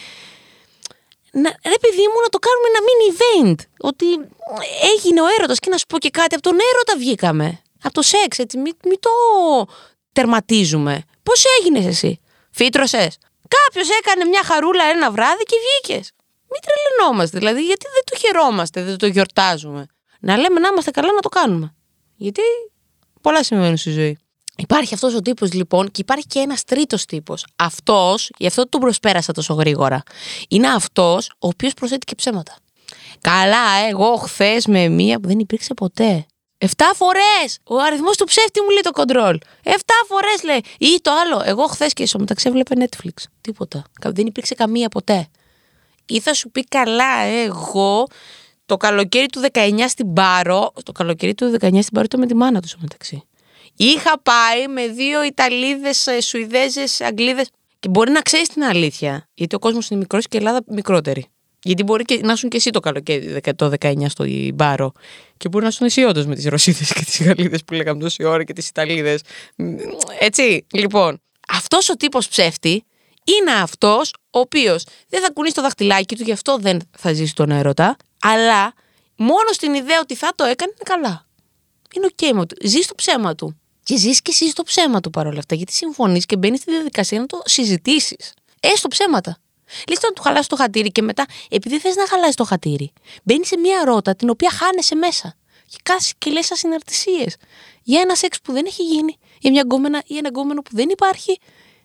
να, 1.32 1.50
ρε 1.64 1.78
παιδί 1.80 2.04
μου 2.12 2.20
να 2.22 2.28
το 2.28 2.38
κάνουμε 2.38 2.68
ένα 2.72 2.80
mini 2.86 3.06
event 3.12 3.66
ότι 3.78 4.06
έγινε 4.94 5.20
ο 5.20 5.24
έρωτας 5.38 5.58
και 5.58 5.70
να 5.70 5.76
σου 5.78 5.86
πω 5.86 5.98
και 5.98 6.10
κάτι 6.10 6.34
από 6.34 6.42
τον 6.42 6.58
έρωτα 6.72 6.94
βγήκαμε 6.98 7.62
από 7.82 7.94
το 7.94 8.02
σεξ 8.02 8.38
έτσι 8.38 8.58
μην, 8.58 8.76
μην 8.84 9.00
το 9.00 9.10
τερματίζουμε. 10.12 11.02
Πώς 11.22 11.44
έγινες 11.58 11.86
εσύ, 11.86 12.20
Φύτρωσες; 12.50 13.18
Κάποιος 13.56 13.88
έκανε 13.98 14.24
μια 14.24 14.42
χαρούλα 14.44 14.84
ένα 14.84 15.10
βράδυ 15.10 15.42
και 15.42 15.56
βγήκες. 15.64 16.12
Μην 16.50 16.60
τρελαινόμαστε, 16.66 17.38
δηλαδή, 17.38 17.64
γιατί 17.64 17.86
δεν 17.94 18.02
το 18.04 18.16
χαιρόμαστε, 18.18 18.82
δεν 18.82 18.98
το 18.98 19.06
γιορτάζουμε. 19.06 19.86
Να 20.20 20.36
λέμε 20.36 20.60
να 20.60 20.68
είμαστε 20.68 20.90
καλά 20.90 21.12
να 21.12 21.20
το 21.20 21.28
κάνουμε. 21.28 21.74
Γιατί 22.16 22.40
πολλά 23.20 23.44
συμβαίνουν 23.44 23.76
στη 23.76 23.90
ζωή. 23.90 24.18
Υπάρχει 24.56 24.94
αυτός 24.94 25.14
ο 25.14 25.20
τύπος 25.20 25.52
λοιπόν 25.52 25.90
και 25.90 26.00
υπάρχει 26.00 26.26
και 26.26 26.38
ένας 26.38 26.64
τρίτος 26.64 27.04
τύπος. 27.04 27.46
Αυτός, 27.56 28.30
γι' 28.36 28.46
αυτό 28.46 28.68
τον 28.68 28.80
προσπέρασα 28.80 29.32
τόσο 29.32 29.54
γρήγορα, 29.54 30.02
είναι 30.48 30.68
αυτός 30.68 31.28
ο 31.28 31.48
οποίος 31.48 31.74
προσθέτει 31.74 32.06
και 32.06 32.14
ψέματα. 32.14 32.56
Καλά, 33.20 33.88
εγώ 33.88 34.16
χθες 34.16 34.66
με 34.66 34.88
μία 34.88 35.20
που 35.20 35.28
δεν 35.28 35.38
υπήρξε 35.38 35.74
ποτέ. 35.74 36.26
Εφτά 36.62 36.92
φορές! 36.94 37.58
Ο 37.64 37.78
αριθμός 37.78 38.16
του 38.16 38.24
ψεύτη 38.24 38.60
μου 38.60 38.68
λέει 38.70 38.80
το 38.82 38.90
κοντρόλ. 38.90 39.38
Εφτά 39.62 39.94
φορές 40.06 40.42
λέει. 40.42 40.62
Ή 40.78 41.00
το 41.02 41.10
άλλο. 41.10 41.42
Εγώ 41.44 41.66
χθες 41.66 41.92
και 41.92 42.06
στο 42.06 42.18
μεταξύ 42.18 42.48
έβλεπε 42.48 42.74
Netflix. 42.78 43.22
Τίποτα. 43.40 43.84
Δεν 44.00 44.26
υπήρξε 44.26 44.54
καμία 44.54 44.88
ποτέ. 44.88 45.28
Ή 46.06 46.20
θα 46.20 46.34
σου 46.34 46.50
πει 46.50 46.64
καλά, 46.64 47.20
εγώ 47.20 48.06
το 48.66 48.76
καλοκαίρι 48.76 49.26
του 49.26 49.40
19 49.52 49.84
στην 49.88 50.12
Πάρο. 50.12 50.72
Το 50.82 50.92
καλοκαίρι 50.92 51.34
του 51.34 51.56
19 51.60 51.78
στην 51.82 51.92
Πάρο 51.92 52.04
ήταν 52.04 52.20
με 52.20 52.26
τη 52.26 52.34
μάνα 52.34 52.60
τους 52.60 52.70
στο 52.70 52.78
μεταξύ. 52.82 53.22
Είχα 53.76 54.20
πάει 54.22 54.68
με 54.68 54.86
δύο 54.86 55.24
Ιταλίδες, 55.24 56.08
Σουηδέζες, 56.20 57.00
Αγγλίδες. 57.00 57.48
Και 57.80 57.88
μπορεί 57.88 58.10
να 58.10 58.20
ξέρεις 58.20 58.48
την 58.48 58.62
αλήθεια. 58.62 59.28
Γιατί 59.34 59.54
ο 59.54 59.58
κόσμος 59.58 59.90
είναι 59.90 60.00
μικρός 60.00 60.28
και 60.28 60.36
η 60.36 60.40
Ελλάδα 60.40 60.62
μικρότερη. 60.66 61.26
Γιατί 61.62 61.82
μπορεί 61.82 62.04
και 62.04 62.20
να 62.22 62.36
σου 62.36 62.48
και 62.48 62.56
εσύ 62.56 62.70
το 62.70 62.80
καλοκαίρι 62.80 63.40
το 63.56 63.72
19 63.80 64.04
στο 64.08 64.24
Μπάρο. 64.54 64.92
Και 65.36 65.48
μπορεί 65.48 65.64
να 65.64 65.70
σου 65.70 65.84
εσύ 65.84 66.02
όντως 66.02 66.26
με 66.26 66.34
τις 66.34 66.44
Ρωσίδες 66.44 66.92
και 66.92 67.04
τις 67.04 67.22
Γαλλίδες 67.22 67.64
που 67.64 67.74
λέγαμε 67.74 68.00
τόση 68.00 68.24
ώρα 68.24 68.44
και 68.44 68.52
τις 68.52 68.68
Ιταλίδες. 68.68 69.20
Έτσι, 70.18 70.66
λοιπόν. 70.72 71.20
Αυτός 71.48 71.88
ο 71.88 71.96
τύπος 71.96 72.28
ψεύτη 72.28 72.84
είναι 73.24 73.52
αυτός 73.52 74.14
ο 74.30 74.38
οποίος 74.38 74.84
δεν 75.08 75.22
θα 75.22 75.30
κουνήσει 75.30 75.54
το 75.54 75.62
δαχτυλάκι 75.62 76.16
του, 76.16 76.22
γι' 76.22 76.32
αυτό 76.32 76.56
δεν 76.60 76.80
θα 76.98 77.12
ζήσει 77.12 77.34
τον 77.34 77.50
έρωτα, 77.50 77.96
αλλά 78.20 78.72
μόνο 79.16 79.54
στην 79.54 79.74
ιδέα 79.74 80.00
ότι 80.00 80.14
θα 80.14 80.32
το 80.34 80.44
έκανε 80.44 80.72
είναι 80.74 81.00
καλά. 81.00 81.26
Είναι 81.96 82.06
OK 82.06 82.12
okay 82.16 82.32
με 82.34 82.46
το. 82.46 82.56
Ζεις 82.64 82.86
το 82.86 82.94
ψέμα 82.94 83.34
του. 83.34 83.60
Και 83.82 83.96
ζεις 83.96 84.22
και 84.22 84.30
εσύ 84.30 84.54
το 84.54 84.62
ψέμα 84.62 85.00
του 85.00 85.10
παρόλα 85.10 85.38
αυτά, 85.38 85.54
γιατί 85.54 85.72
συμφωνείς 85.72 86.26
και 86.26 86.36
μπαίνεις 86.36 86.60
στη 86.60 86.70
διαδικασία 86.70 87.20
να 87.20 87.26
το 87.26 87.42
συζητήσεις. 87.44 88.34
Έστω 88.60 88.88
ψέματα. 88.88 89.38
Λες 89.88 90.00
να 90.02 90.12
του 90.12 90.22
χαλάσει 90.22 90.48
το 90.48 90.56
χατήρι 90.56 90.90
και 90.90 91.02
μετά, 91.02 91.26
επειδή 91.48 91.78
θες 91.78 91.96
να 91.96 92.06
χαλάσεις 92.06 92.34
το 92.34 92.44
χατήρι, 92.44 92.92
μπαίνεις 93.22 93.48
σε 93.48 93.58
μια 93.58 93.84
ρότα 93.84 94.14
την 94.14 94.30
οποία 94.30 94.50
χάνεσαι 94.50 94.94
μέσα. 94.94 95.34
Και 95.66 95.76
κάθεσαι 95.82 96.12
και 96.18 96.30
λες 96.30 96.52
ασυναρτησίες. 96.52 97.36
Για 97.82 98.00
ένα 98.00 98.14
σεξ 98.14 98.40
που 98.40 98.52
δεν 98.52 98.66
έχει 98.66 98.82
γίνει, 98.82 99.18
για 99.38 99.50
μια 99.50 99.62
γκόμενα 99.62 100.02
ή 100.06 100.16
ένα 100.16 100.28
γκόμενο 100.28 100.62
που 100.62 100.70
δεν 100.72 100.88
υπάρχει. 100.88 101.38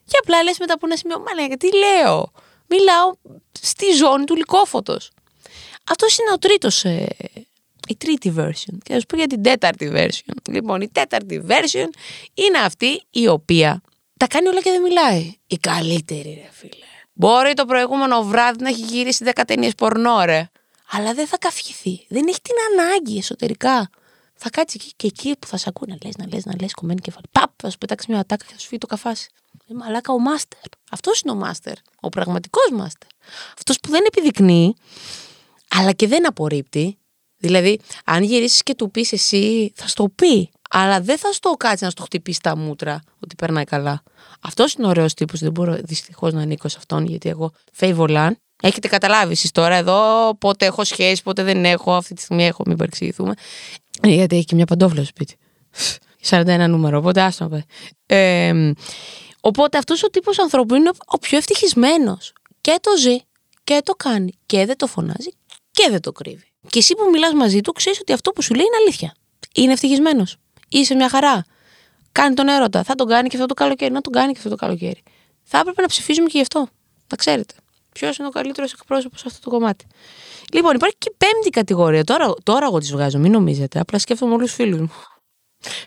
Και 0.05 0.17
απλά 0.21 0.43
λες 0.43 0.59
μετά 0.59 0.73
από 0.73 0.85
ένα 0.85 0.95
σημείο, 0.95 1.19
Μα 1.19 1.33
λέει, 1.33 1.57
τι 1.57 1.69
λέω. 1.77 2.31
Μιλάω 2.67 3.13
στη 3.61 3.91
ζώνη 3.91 4.23
του 4.23 4.35
λικόφωτο. 4.35 4.97
Αυτό 5.89 6.07
είναι 6.21 6.31
ο 6.33 6.37
τρίτος. 6.37 6.83
Ε, 6.83 7.07
η 7.87 7.95
τρίτη 7.95 8.33
version. 8.37 8.77
Και 8.83 8.93
θα 8.93 8.99
σου 8.99 9.05
πω 9.05 9.17
για 9.17 9.27
την 9.27 9.41
τέταρτη 9.41 9.91
version. 9.95 10.33
Λοιπόν, 10.49 10.81
η 10.81 10.89
τέταρτη 10.89 11.45
version 11.47 11.89
είναι 12.33 12.57
αυτή 12.63 13.03
η 13.09 13.27
οποία 13.27 13.81
τα 14.17 14.27
κάνει 14.27 14.47
όλα 14.47 14.61
και 14.61 14.71
δεν 14.71 14.81
μιλάει. 14.81 15.33
Η 15.47 15.57
καλύτερη, 15.57 16.41
ρε 16.43 16.49
φίλε. 16.51 16.94
Μπορεί 17.17 17.53
το 17.53 17.65
προηγούμενο 17.65 18.23
βράδυ 18.23 18.63
να 18.63 18.69
έχει 18.69 18.81
γυρίσει 18.81 19.25
10 19.35 19.41
ταινίες 19.47 19.75
πορνό, 19.75 20.25
ρε. 20.25 20.49
Αλλά 20.91 21.13
δεν 21.13 21.27
θα 21.27 21.37
καυχηθεί. 21.37 22.05
Δεν 22.09 22.27
έχει 22.27 22.41
την 22.41 22.55
ανάγκη 22.71 23.17
εσωτερικά. 23.17 23.89
Θα 24.33 24.49
κάτσει 24.49 24.77
εκεί 24.81 24.93
και 24.95 25.07
εκεί 25.07 25.35
που 25.39 25.47
θα 25.47 25.57
σε 25.57 25.65
ακούει 25.69 25.87
να 25.89 25.97
λες, 26.05 26.15
να 26.17 26.27
λες, 26.33 26.45
να 26.45 26.53
λες, 26.61 26.73
κομμένη 26.73 27.01
κεφάλι. 27.01 27.25
Παπ, 27.31 27.49
θα 27.55 27.69
σου 27.69 27.77
πετάξει 27.77 28.11
μια 28.11 28.19
ατάκα 28.19 28.45
και 28.45 28.53
θα 28.53 28.59
σου 28.59 28.67
φύγει 28.67 28.79
το 28.79 28.87
καφάσι. 28.87 29.29
Ε, 29.67 29.73
μαλάκα 29.73 30.13
ο 30.13 30.19
μάστερ. 30.19 30.59
Αυτός 30.91 31.21
είναι 31.21 31.31
ο 31.31 31.35
μάστερ. 31.35 31.73
Ο 31.99 32.09
πραγματικός 32.09 32.69
μάστερ. 32.71 33.09
Αυτός 33.57 33.79
που 33.79 33.89
δεν 33.89 34.03
επιδεικνύει, 34.05 34.75
αλλά 35.69 35.91
και 35.91 36.07
δεν 36.07 36.27
απορρίπτει. 36.27 36.97
Δηλαδή, 37.37 37.79
αν 38.05 38.23
γυρίσεις 38.23 38.63
και 38.63 38.75
του 38.75 38.91
πεις 38.91 39.11
εσύ, 39.11 39.73
θα 39.75 39.87
στο 39.87 40.09
πει. 40.09 40.49
Αλλά 40.69 41.01
δεν 41.01 41.17
θα 41.17 41.31
στο 41.31 41.51
κάτσει 41.51 41.83
να 41.83 41.89
στο 41.89 42.03
χτυπήσει 42.03 42.39
τα 42.41 42.57
μούτρα 42.57 43.01
ότι 43.19 43.35
περνάει 43.35 43.63
καλά. 43.63 44.03
Αυτός 44.41 44.73
είναι 44.73 44.87
ωραίος 44.87 45.13
τύπος. 45.13 45.39
Δεν 45.39 45.51
μπορώ 45.51 45.77
δυστυχώς 45.83 46.33
να 46.33 46.41
ανήκω 46.41 46.67
σε 46.67 46.75
αυτόν, 46.79 47.05
γιατί 47.05 47.29
εγώ 47.29 47.51
φέιβολαν. 47.73 48.37
Έχετε 48.63 48.87
καταλάβει 48.87 49.31
εσείς 49.31 49.51
τώρα 49.51 49.75
εδώ 49.75 50.31
πότε 50.37 50.65
έχω 50.65 50.83
σχέση, 50.83 51.23
πότε 51.23 51.43
δεν 51.43 51.65
έχω. 51.65 51.95
Αυτή 51.95 52.13
τη 52.13 52.21
στιγμή 52.21 52.45
έχω, 52.45 52.63
μην 52.65 52.77
παρεξηγηθούμε. 52.77 53.33
Ε, 54.01 54.09
Γιατί 54.09 54.35
έχει 54.35 54.45
και 54.45 54.55
μια 54.55 54.65
παντόφλα 54.65 55.03
στο 55.03 55.05
σπίτι. 55.05 55.35
41 56.29 56.65
νούμερο, 56.69 56.97
οπότε 56.97 57.21
άστο 57.21 57.43
να 57.43 57.49
πάει. 57.49 57.63
Ε, 58.05 58.71
οπότε 59.41 59.77
αυτός 59.77 60.03
ο 60.03 60.09
τύπος 60.09 60.39
ανθρώπου 60.39 60.75
είναι 60.75 60.89
ο 61.05 61.17
πιο 61.17 61.37
ευτυχισμένος. 61.37 62.33
Και 62.61 62.77
το 62.81 62.97
ζει 62.97 63.17
και 63.63 63.81
το 63.83 63.93
κάνει 63.93 64.33
και 64.45 64.65
δεν 64.65 64.77
το 64.77 64.87
φωνάζει 64.87 65.29
και 65.71 65.87
δεν 65.89 66.01
το 66.01 66.11
κρύβει. 66.11 66.51
Και 66.67 66.79
εσύ 66.79 66.95
που 66.95 67.09
μιλάς 67.11 67.33
μαζί 67.33 67.61
του, 67.61 67.71
ξέρεις 67.71 67.99
ότι 67.99 68.13
αυτό 68.13 68.31
που 68.31 68.41
σου 68.41 68.53
λέει 68.53 68.65
είναι 68.65 68.75
αλήθεια. 68.85 69.15
Είναι 69.55 69.71
ευτυχισμένος. 69.73 70.37
Είσαι 70.69 70.95
μια 70.95 71.09
χαρά. 71.09 71.45
Κάνει 72.11 72.35
τον 72.35 72.47
έρωτα. 72.47 72.83
Θα 72.83 72.95
τον 72.95 73.07
κάνει 73.07 73.29
και 73.29 73.35
αυτό 73.35 73.47
το 73.47 73.53
καλοκαίρι. 73.53 73.91
Να 73.91 74.01
τον 74.01 74.13
κάνει 74.13 74.31
και 74.31 74.37
αυτό 74.37 74.49
το 74.49 74.55
καλοκαίρι. 74.55 75.03
Θα 75.43 75.57
έπρεπε 75.57 75.81
να 75.81 75.87
ψηφίζουμε 75.87 76.27
και 76.27 76.37
γι' 76.37 76.41
αυτό. 76.41 76.67
Να 77.09 77.17
ξέρετε. 77.17 77.53
Ποιος 77.91 78.17
είναι 78.17 78.27
ο 78.27 78.31
καλύτερος 78.31 78.73
εκπρόσωπος 78.73 79.19
σε 79.19 79.25
αυτό 79.27 79.39
το 79.41 79.49
κομμάτι. 79.49 79.85
Λοιπόν, 80.53 80.75
υπάρχει 80.75 80.95
και 80.97 81.13
πέμπτη 81.17 81.49
κατηγορία. 81.49 82.03
Τώρα, 82.03 82.33
τώρα 82.43 82.65
εγώ 82.65 82.79
τις 82.79 82.91
βγάζω, 82.91 83.17
μην 83.17 83.31
νομίζετε. 83.31 83.79
Απλά 83.79 83.99
σκέφτομαι 83.99 84.33
όλους 84.33 84.45
τους 84.45 84.55
φίλους 84.55 84.79
μου. 84.79 84.91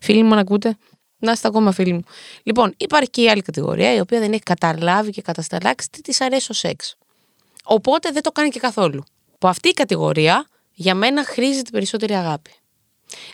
Φίλοι 0.00 0.22
μου, 0.22 0.32
αν 0.32 0.38
ακούτε. 0.38 0.76
Να 1.18 1.32
είστε 1.32 1.48
ακόμα 1.48 1.72
φίλοι 1.72 1.92
μου. 1.92 2.02
Λοιπόν, 2.42 2.74
υπάρχει 2.76 3.10
και 3.10 3.22
η 3.22 3.28
άλλη 3.30 3.42
κατηγορία, 3.42 3.94
η 3.94 4.00
οποία 4.00 4.20
δεν 4.20 4.32
έχει 4.32 4.42
καταλάβει 4.42 5.10
και 5.10 5.22
κατασταλάξει 5.22 5.90
τι 5.90 6.00
της 6.00 6.20
αρέσει 6.20 6.50
ο 6.50 6.54
σεξ. 6.54 6.96
Οπότε 7.64 8.10
δεν 8.10 8.22
το 8.22 8.32
κάνει 8.32 8.48
και 8.48 8.60
καθόλου. 8.60 9.04
Που 9.38 9.48
αυτή 9.48 9.68
η 9.68 9.72
κατηγορία 9.72 10.46
για 10.72 10.94
μένα 10.94 11.24
χρήζεται 11.24 11.70
περισσότερη 11.70 12.14
αγάπη. 12.14 12.50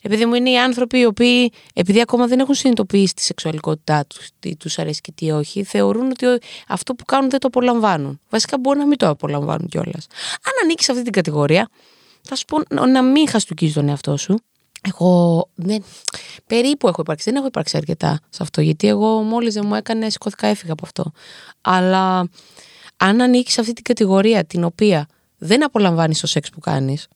Επειδή 0.02 0.26
μου 0.26 0.34
είναι 0.34 0.50
οι 0.50 0.58
άνθρωποι 0.58 0.98
οι 0.98 1.04
οποίοι, 1.04 1.52
επειδή 1.74 2.00
ακόμα 2.00 2.26
δεν 2.26 2.38
έχουν 2.38 2.54
συνειδητοποιήσει 2.54 3.14
τη 3.14 3.22
σεξουαλικότητά 3.22 4.04
τους, 4.06 4.28
τι 4.40 4.56
τους 4.56 4.78
αρέσει 4.78 5.00
και 5.00 5.12
τι 5.14 5.30
όχι, 5.30 5.64
θεωρούν 5.64 6.10
ότι 6.10 6.26
αυτό 6.68 6.94
που 6.94 7.04
κάνουν 7.04 7.30
δεν 7.30 7.40
το 7.40 7.46
απολαμβάνουν. 7.46 8.20
Βασικά 8.30 8.58
μπορεί 8.58 8.78
να 8.78 8.86
μην 8.86 8.98
το 8.98 9.08
απολαμβάνουν 9.08 9.68
κιόλας. 9.68 10.06
Αν 10.44 10.52
ανήκεις 10.62 10.84
σε 10.84 10.90
αυτή 10.90 11.04
την 11.04 11.12
κατηγορία, 11.12 11.68
θα 12.22 12.34
σου 12.34 12.44
πω 12.44 12.86
να 12.86 13.02
μην 13.02 13.28
χαστούκίζει 13.28 13.72
τον 13.72 13.88
εαυτό 13.88 14.16
σου. 14.16 14.38
Εγώ 14.92 15.44
δεν, 15.54 15.84
περίπου 16.46 16.88
έχω 16.88 17.00
υπάρξει, 17.00 17.30
δεν 17.30 17.38
έχω 17.38 17.46
υπάρξει 17.46 17.76
αρκετά 17.76 18.20
σε 18.28 18.42
αυτό, 18.42 18.60
γιατί 18.60 18.88
εγώ 18.88 19.22
μόλις 19.22 19.54
δεν 19.54 19.64
μου 19.66 19.74
έκανε, 19.74 20.10
σηκώθηκα, 20.10 20.46
έφυγα 20.46 20.72
από 20.72 20.82
αυτό. 20.84 21.12
Αλλά 21.60 22.28
αν 22.96 23.20
ανήκεις 23.20 23.52
σε 23.52 23.60
αυτή 23.60 23.72
την 23.72 23.84
κατηγορία 23.84 24.44
την 24.44 24.64
οποία 24.64 25.06
δεν 25.38 25.64
απολαμβάνεις 25.64 26.20
το 26.20 26.26
σεξ 26.26 26.50
που 26.50 26.60
κάνεις, 26.60 27.08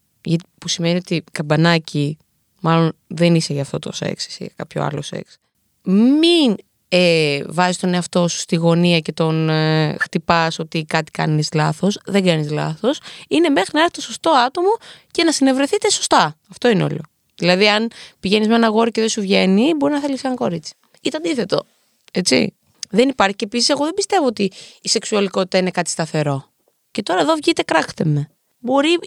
που 0.59 0.69
σημαίνει 0.69 0.97
ότι 0.97 1.25
καμπανάκι 1.33 2.19
μάλλον 2.61 2.93
δεν 3.07 3.35
είσαι 3.35 3.53
για 3.53 3.63
αυτό 3.63 3.79
το 3.79 3.93
σεξ, 3.93 4.27
είσαι 4.27 4.45
για 4.45 4.53
κάποιο 4.57 4.83
άλλο 4.83 5.03
σεξ. 5.03 5.39
Μην 5.83 6.57
ε, 6.89 7.43
βάζεις 7.47 7.77
τον 7.77 7.95
εαυτό 7.95 8.29
σου 8.29 8.39
στη 8.39 8.57
γωνία 8.57 9.01
και 9.01 9.13
τον 9.13 9.49
ε, 9.49 9.97
χτυπάς 10.01 10.59
ότι 10.59 10.85
κάτι 10.85 11.11
κάνεις 11.11 11.49
λάθος. 11.55 11.99
Δεν 12.05 12.25
κάνεις 12.25 12.51
λάθος. 12.51 13.01
Είναι 13.29 13.49
μέχρι 13.49 13.71
να 13.75 13.81
έρθει 13.81 13.93
το 13.93 14.01
σωστό 14.01 14.31
άτομο 14.31 14.69
και 15.11 15.25
να 15.25 15.33
συνευρεθείτε 15.33 15.91
σωστά. 15.91 16.37
Αυτό 16.51 16.69
είναι 16.69 16.83
όλο. 16.83 17.01
Δηλαδή, 17.35 17.69
αν 17.69 17.91
πηγαίνεις 18.21 18.49
με 18.49 18.55
ένα 18.55 18.69
γόρι 18.69 18.91
και 18.91 19.01
δεν 19.01 19.11
σου 19.11 19.21
βγαίνει, 19.21 19.75
μπορεί 19.77 19.93
να 19.93 20.01
θέλεις 20.01 20.25
ένα 20.25 20.35
κορίτσι. 20.35 20.75
Ή 21.01 21.11
το 21.11 21.17
αντίθετο. 21.17 21.65
Έτσι. 22.13 22.55
Δεν 22.91 23.09
υπάρχει. 23.09 23.37
Και 23.37 23.45
επίσης, 23.45 23.69
εγώ 23.69 23.85
δεν 23.85 23.95
πιστεύω 23.95 24.27
ότι 24.27 24.53
η 24.83 24.89
σεξουαλικότητα 24.89 25.59
είναι 25.59 25.71
κάτι 25.71 25.91
σταθερό. 25.91 26.45
Και 26.91 27.03
τώρα 27.03 27.21
εδώ 27.21 27.35
βγείτε, 27.35 27.63
κράχτε 27.63 28.05
με. 28.05 28.31
Μπορεί. 28.59 28.99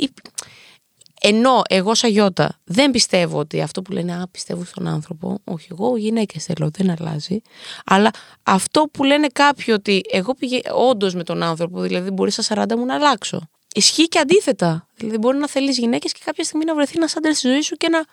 Ενώ 1.23 1.61
εγώ 1.69 1.95
σαν 1.95 2.09
γιώτα 2.09 2.59
δεν 2.63 2.91
πιστεύω 2.91 3.39
ότι 3.39 3.61
αυτό 3.61 3.81
που 3.81 3.91
λένε 3.91 4.13
Α, 4.13 4.27
πιστεύω 4.31 4.63
στον 4.63 4.87
άνθρωπο. 4.87 5.39
Όχι, 5.43 5.67
εγώ 5.71 5.97
γυναίκες 5.97 6.45
θέλω, 6.45 6.69
δεν 6.73 6.95
αλλάζει. 6.99 7.41
Αλλά 7.85 8.09
αυτό 8.43 8.89
που 8.91 9.03
λένε 9.03 9.27
κάποιοι 9.33 9.73
ότι 9.77 10.01
εγώ 10.11 10.33
πήγε 10.33 10.59
όντως 10.73 11.13
με 11.13 11.23
τον 11.23 11.43
άνθρωπο, 11.43 11.81
δηλαδή 11.81 12.09
μπορεί 12.09 12.31
στα 12.31 12.65
40 12.65 12.75
μου 12.75 12.85
να 12.85 12.95
αλλάξω. 12.95 13.49
Ισχύει 13.73 14.07
και 14.07 14.19
αντίθετα. 14.19 14.87
Δηλαδή 14.95 15.17
μπορεί 15.17 15.37
να 15.37 15.47
θέλεις 15.47 15.77
γυναίκες 15.77 16.11
και 16.11 16.19
κάποια 16.25 16.43
στιγμή 16.43 16.65
να 16.65 16.75
βρεθεί 16.75 16.93
ένας 16.95 17.15
άντρας 17.15 17.37
στη 17.37 17.47
ζωή 17.47 17.61
σου 17.61 17.75
και 17.75 17.89
να 17.89 18.03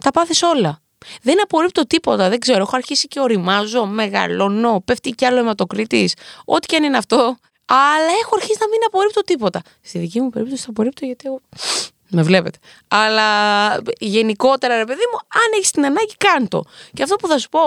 τα 0.00 0.10
πάθεις 0.10 0.42
όλα. 0.42 0.80
Δεν 1.22 1.42
απορρίπτω 1.42 1.86
τίποτα, 1.86 2.28
δεν 2.28 2.38
ξέρω. 2.38 2.60
Έχω 2.60 2.76
αρχίσει 2.76 3.08
και 3.08 3.20
οριμάζω, 3.20 3.86
μεγαλώνω, 3.86 4.82
πέφτει 4.84 5.10
κι 5.10 5.24
άλλο 5.24 5.38
αιματοκρίτης. 5.38 6.14
Ό,τι 6.44 6.66
και 6.66 6.76
αν 6.76 6.84
είναι 6.84 6.96
αυτό. 6.96 7.36
Αλλά 7.66 8.12
έχω 8.22 8.34
αρχίσει 8.34 8.58
να 8.60 8.68
μην 8.68 8.78
απορρίπτω 8.86 9.20
τίποτα. 9.20 9.62
Στη 9.82 9.98
δική 9.98 10.20
μου 10.20 10.30
περίπτωση 10.30 10.62
θα 10.62 10.70
απορρίπτω 10.70 11.04
γιατί 11.04 11.24
εγώ. 11.26 11.40
Με 12.14 12.22
βλέπετε. 12.22 12.58
Αλλά 12.88 13.28
γενικότερα, 13.98 14.76
ρε 14.76 14.84
παιδί 14.84 15.02
μου, 15.12 15.18
αν 15.18 15.50
έχεις 15.56 15.70
την 15.70 15.84
ανάγκη, 15.84 16.14
κάνε 16.18 16.46
το. 16.48 16.62
Και 16.92 17.02
αυτό 17.02 17.16
που 17.16 17.28
θα 17.28 17.38
σου 17.38 17.48
πω 17.48 17.60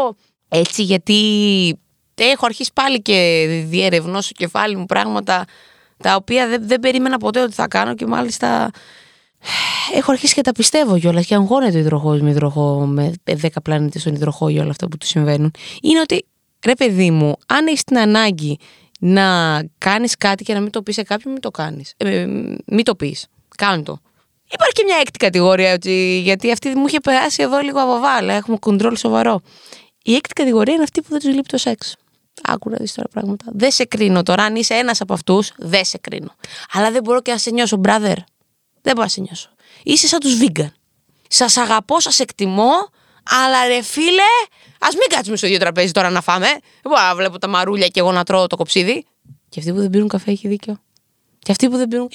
έτσι, 0.49 0.83
γιατί 0.83 1.79
έχω 2.15 2.45
αρχίσει 2.45 2.71
πάλι 2.73 3.01
και 3.01 3.47
διερευνώ 3.69 4.21
στο 4.21 4.33
κεφάλι 4.33 4.75
μου 4.75 4.85
πράγματα 4.85 5.45
τα 5.97 6.15
οποία 6.15 6.47
δεν, 6.47 6.67
δεν 6.67 6.79
περίμενα 6.79 7.17
ποτέ 7.17 7.41
ότι 7.41 7.53
θα 7.53 7.67
κάνω 7.67 7.95
και 7.95 8.05
μάλιστα 8.05 8.69
έχω 9.97 10.11
αρχίσει 10.11 10.33
και 10.33 10.41
τα 10.41 10.51
πιστεύω 10.51 10.99
κιόλας 10.99 11.25
και 11.25 11.35
αγχώνεται 11.35 11.77
ο 11.77 11.79
υδροχός 11.79 12.21
με 12.21 12.29
υδροχό, 12.29 12.85
με 12.85 13.13
10 13.25 13.47
πλανήτες 13.63 14.01
στον 14.01 14.13
υδροχό 14.13 14.49
για 14.49 14.61
όλα 14.61 14.71
αυτά 14.71 14.87
που 14.87 14.97
του 14.97 15.05
συμβαίνουν. 15.05 15.51
Είναι 15.81 15.99
ότι, 15.99 16.25
ρε 16.65 16.75
παιδί 16.75 17.11
μου, 17.11 17.35
αν 17.47 17.67
έχεις 17.67 17.83
την 17.83 17.97
ανάγκη 17.97 18.59
να 18.99 19.59
κάνεις 19.77 20.17
κάτι 20.17 20.43
και 20.43 20.53
να 20.53 20.59
μην 20.59 20.71
το 20.71 20.81
πεις 20.81 20.95
σε 20.95 21.03
κάποιον, 21.03 21.33
μην 21.33 21.41
το 21.41 21.51
κάνεις. 21.51 21.93
Ε, 21.97 22.25
μην 22.65 22.83
το 22.83 22.95
πεις. 22.95 23.27
Κάνε 23.57 23.83
το. 23.83 23.99
Υπάρχει 24.51 24.73
και 24.73 24.83
μια 24.85 24.97
έκτη 24.99 25.17
κατηγορία, 25.17 25.73
ότι, 25.73 26.19
γιατί 26.23 26.51
αυτή 26.51 26.75
μου 26.75 26.87
είχε 26.87 26.99
περάσει 26.99 27.43
εδώ 27.43 27.59
λίγο 27.59 27.81
από 27.81 28.07
αλλά 28.17 28.33
έχουμε 28.33 28.57
κοντρόλ 28.57 28.95
σοβαρό. 28.95 29.41
Η 30.03 30.15
έκτη 30.15 30.33
κατηγορία 30.33 30.73
είναι 30.73 30.83
αυτή 30.83 31.01
που 31.01 31.07
δεν 31.09 31.19
τους 31.19 31.33
λείπει 31.33 31.47
το 31.47 31.57
σεξ. 31.57 31.95
Άκου 32.43 32.69
να 32.69 32.77
δεις 32.77 32.93
τώρα 32.93 33.07
πράγματα. 33.07 33.45
Δεν 33.53 33.71
σε 33.71 33.85
κρίνω 33.85 34.23
τώρα. 34.23 34.43
Αν 34.43 34.55
είσαι 34.55 34.73
ένας 34.73 35.01
από 35.01 35.13
αυτούς, 35.13 35.51
δεν 35.57 35.85
σε 35.85 35.97
κρίνω. 35.97 36.35
Αλλά 36.71 36.91
δεν 36.91 37.03
μπορώ 37.03 37.21
και 37.21 37.31
να 37.31 37.37
σε 37.37 37.49
νιώσω, 37.49 37.81
brother. 37.83 38.15
Δεν 38.81 38.93
μπορώ 38.93 39.01
να 39.01 39.07
σε 39.07 39.21
νιώσω. 39.21 39.49
Είσαι 39.83 40.07
σαν 40.07 40.19
τους 40.19 40.37
vegan. 40.41 40.71
Σας 41.27 41.57
αγαπώ, 41.57 41.99
σας 41.99 42.19
εκτιμώ, 42.19 42.71
αλλά 43.45 43.67
ρε 43.67 43.81
φίλε, 43.81 44.31
ας 44.79 44.95
μην 44.95 45.07
κάτσουμε 45.09 45.37
στο 45.37 45.45
ίδιο 45.45 45.59
τραπέζι 45.59 45.91
τώρα 45.91 46.09
να 46.09 46.21
φάμε. 46.21 46.47
Δεν 46.47 46.61
μπορώ 46.83 47.01
να 47.01 47.15
βλέπω 47.15 47.39
τα 47.39 47.47
μαρούλια 47.47 47.87
και 47.87 47.99
εγώ 47.99 48.11
να 48.11 48.23
τρώω 48.23 48.47
το 48.47 48.55
κοψίδι. 48.55 49.05
Και 49.49 49.59
αυτοί 49.59 49.71
που 49.71 49.79
δεν 49.79 49.89
πίνουν 49.89 50.07
καφέ 50.07 50.31
έχει 50.31 50.47
δίκιο. 50.47 50.81
Και 51.39 51.51
αυτοί 51.51 51.69
που 51.69 51.77
δεν 51.77 51.87
πίνουν. 51.87 52.09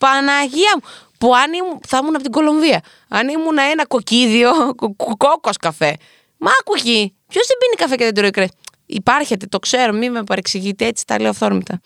Παναγία 0.00 0.72
μου. 0.74 0.88
Που 1.18 1.34
αν 1.34 1.52
ήμουν, 1.52 1.80
θα 1.86 1.98
ήμουν 1.98 2.14
από 2.14 2.22
την 2.22 2.32
Κολομβία. 2.32 2.80
Αν 3.08 3.28
ήμουν 3.28 3.58
ένα 3.58 3.86
κοκκίδιο, 3.86 4.74
κόκκος 5.16 5.56
καφέ. 5.56 5.96
Μα 6.38 6.50
άκουγε. 6.60 7.12
Ποιος 7.28 7.46
δεν 7.46 7.56
πίνει 7.60 7.76
καφέ 7.76 7.96
και 7.96 8.04
δεν 8.04 8.14
τρώει 8.14 8.30
κρέα. 8.30 8.48
Υπάρχετε, 8.86 9.46
το 9.46 9.58
ξέρω, 9.58 9.92
μην 9.92 10.12
με 10.12 10.24
παρεξηγείτε 10.24 10.86
έτσι, 10.86 11.06
τα 11.06 11.20
λέω 11.20 11.30
αυθόρμητα. 11.30 11.80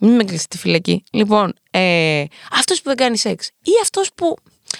Μην 0.00 0.14
με 0.14 0.24
κλείσετε 0.24 0.42
στη 0.42 0.58
φυλακή. 0.58 1.04
Λοιπόν, 1.12 1.54
ε, 1.70 2.24
αυτός 2.52 2.82
που 2.82 2.88
δεν 2.88 2.96
κάνει 2.96 3.18
σεξ 3.18 3.46
ή 3.46 3.70
αυτός 3.82 4.10
που. 4.14 4.36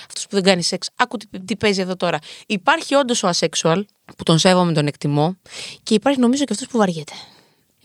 Αυτός 0.07 0.27
που 0.27 0.35
δεν 0.35 0.43
κάνει 0.43 0.63
σεξ, 0.63 0.89
άκου 0.97 1.17
τι, 1.17 1.41
τι 1.45 1.57
παίζει 1.57 1.81
εδώ 1.81 1.97
τώρα. 1.97 2.19
Υπάρχει 2.47 2.95
όντως 2.95 3.23
ο 3.23 3.29
ασεξουαλ 3.29 3.87
που 4.17 4.23
τον 4.23 4.39
σέβομαι, 4.39 4.73
τον 4.73 4.87
εκτιμώ, 4.87 5.37
και 5.83 5.95
υπάρχει 5.95 6.21
νομίζω 6.21 6.45
και 6.45 6.53
αυτός 6.53 6.69
που 6.69 6.79
βαριέται. 6.79 7.13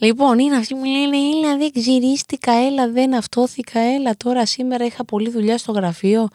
Λοιπόν, 0.04 0.38
είναι 0.38 0.56
αυτοί 0.56 0.74
που 0.74 0.84
λένε, 0.84 1.16
έλα 1.16 1.56
δεν 1.56 1.72
ξυρίστηκα, 1.72 2.52
έλα 2.52 2.90
δεν 2.90 3.14
αυτόθηκα, 3.14 3.80
έλα 3.80 4.14
τώρα 4.16 4.46
σήμερα 4.46 4.84
είχα 4.84 5.04
πολλή 5.04 5.30
δουλειά 5.30 5.58
στο 5.58 5.72
γραφείο, 5.72 6.28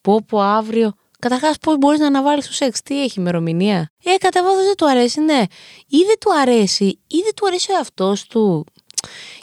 πω 0.00 0.22
πω 0.28 0.40
αύριο. 0.40 0.92
Καταρχάς, 1.18 1.58
πώς 1.58 1.78
μπορείς 1.78 2.00
να 2.00 2.06
αναβάλεις 2.06 2.46
το 2.46 2.52
σεξ, 2.52 2.82
τι 2.82 3.02
έχει 3.02 3.20
ημερομηνία; 3.20 3.90
Ε, 4.04 4.16
κατά 4.16 4.42
βάθος 4.42 4.64
δεν 4.64 4.74
του 4.74 4.88
αρέσει, 4.88 5.20
ναι. 5.20 5.42
Ή 5.88 5.98
δεν 6.06 6.18
του 6.20 6.32
αρέσει, 6.40 6.84
ή 7.06 7.16
δεν 7.24 7.34
του 7.36 7.46
αρέσει 7.46 7.72
ο 7.72 7.74
εαυτός 7.76 8.26
του. 8.26 8.64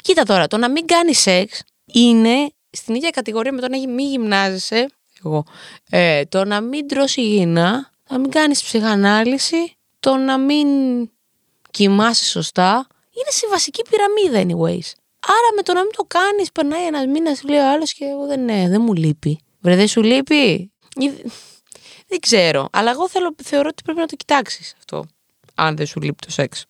Κοίτα 0.02 0.24
τώρα, 0.24 0.48
το 0.48 0.58
να 0.58 0.70
μην 0.70 0.86
κάνεις 0.86 1.20
σεξ 1.20 1.64
είναι 1.86 2.52
στην 2.70 2.96
ίδια 2.96 3.10
κατηγορία 3.10 3.52
με 3.52 3.62
το 3.62 3.68
να 3.68 3.78
μην 3.78 4.00
γυμνάζεσαι. 4.00 4.90
Εγώ. 5.24 5.44
Ε, 5.90 6.26
το 6.26 6.46
να 6.46 6.62
μην 6.62 6.88
τρώσει 6.88 7.22
υγιεινά, 7.22 7.92
να 8.10 8.20
μην 8.20 8.30
κάνεις 8.30 8.64
ψυχανάλυση, 8.64 9.76
το 10.00 10.16
να 10.16 10.38
μην 10.38 10.68
κοιμάσαι 11.72 12.26
σωστά. 12.26 12.88
Είναι 13.14 13.30
σε 13.30 13.48
βασική 13.50 13.82
πυραμίδα, 13.90 14.40
anyways. 14.40 14.92
Άρα 15.28 15.50
με 15.56 15.62
το 15.62 15.74
να 15.74 15.82
μην 15.82 15.92
το 15.96 16.04
κάνεις, 16.08 16.52
περνάει 16.52 16.86
ένας 16.86 17.06
μήνας, 17.06 17.44
λέει 17.44 17.60
ο 17.60 17.72
άλλος 17.72 17.94
και 17.94 18.06
εγώ 18.06 18.26
δεν, 18.28 18.44
ναι, 18.44 18.68
δεν 18.70 18.82
μου 18.82 18.94
λείπει. 18.94 19.40
Βρε, 19.60 19.76
δεν 19.76 19.88
σου 19.88 20.02
λείπει; 20.02 20.72
Δεν 22.08 22.20
ξέρω. 22.20 22.68
Αλλά 22.72 22.92
εγώ 22.92 23.10
θέλω, 23.10 23.36
θεωρώ 23.44 23.70
ότι 23.72 23.84
πρέπει 23.84 24.00
να 24.00 24.06
το 24.06 24.16
κοιτάξεις 24.16 24.74
αυτό. 24.78 25.06
Αν 25.56 25.76
δεν 25.76 25.86
σου 25.86 26.02
λείπει 26.02 26.26
το 26.26 26.32
σεξ. 26.32 26.66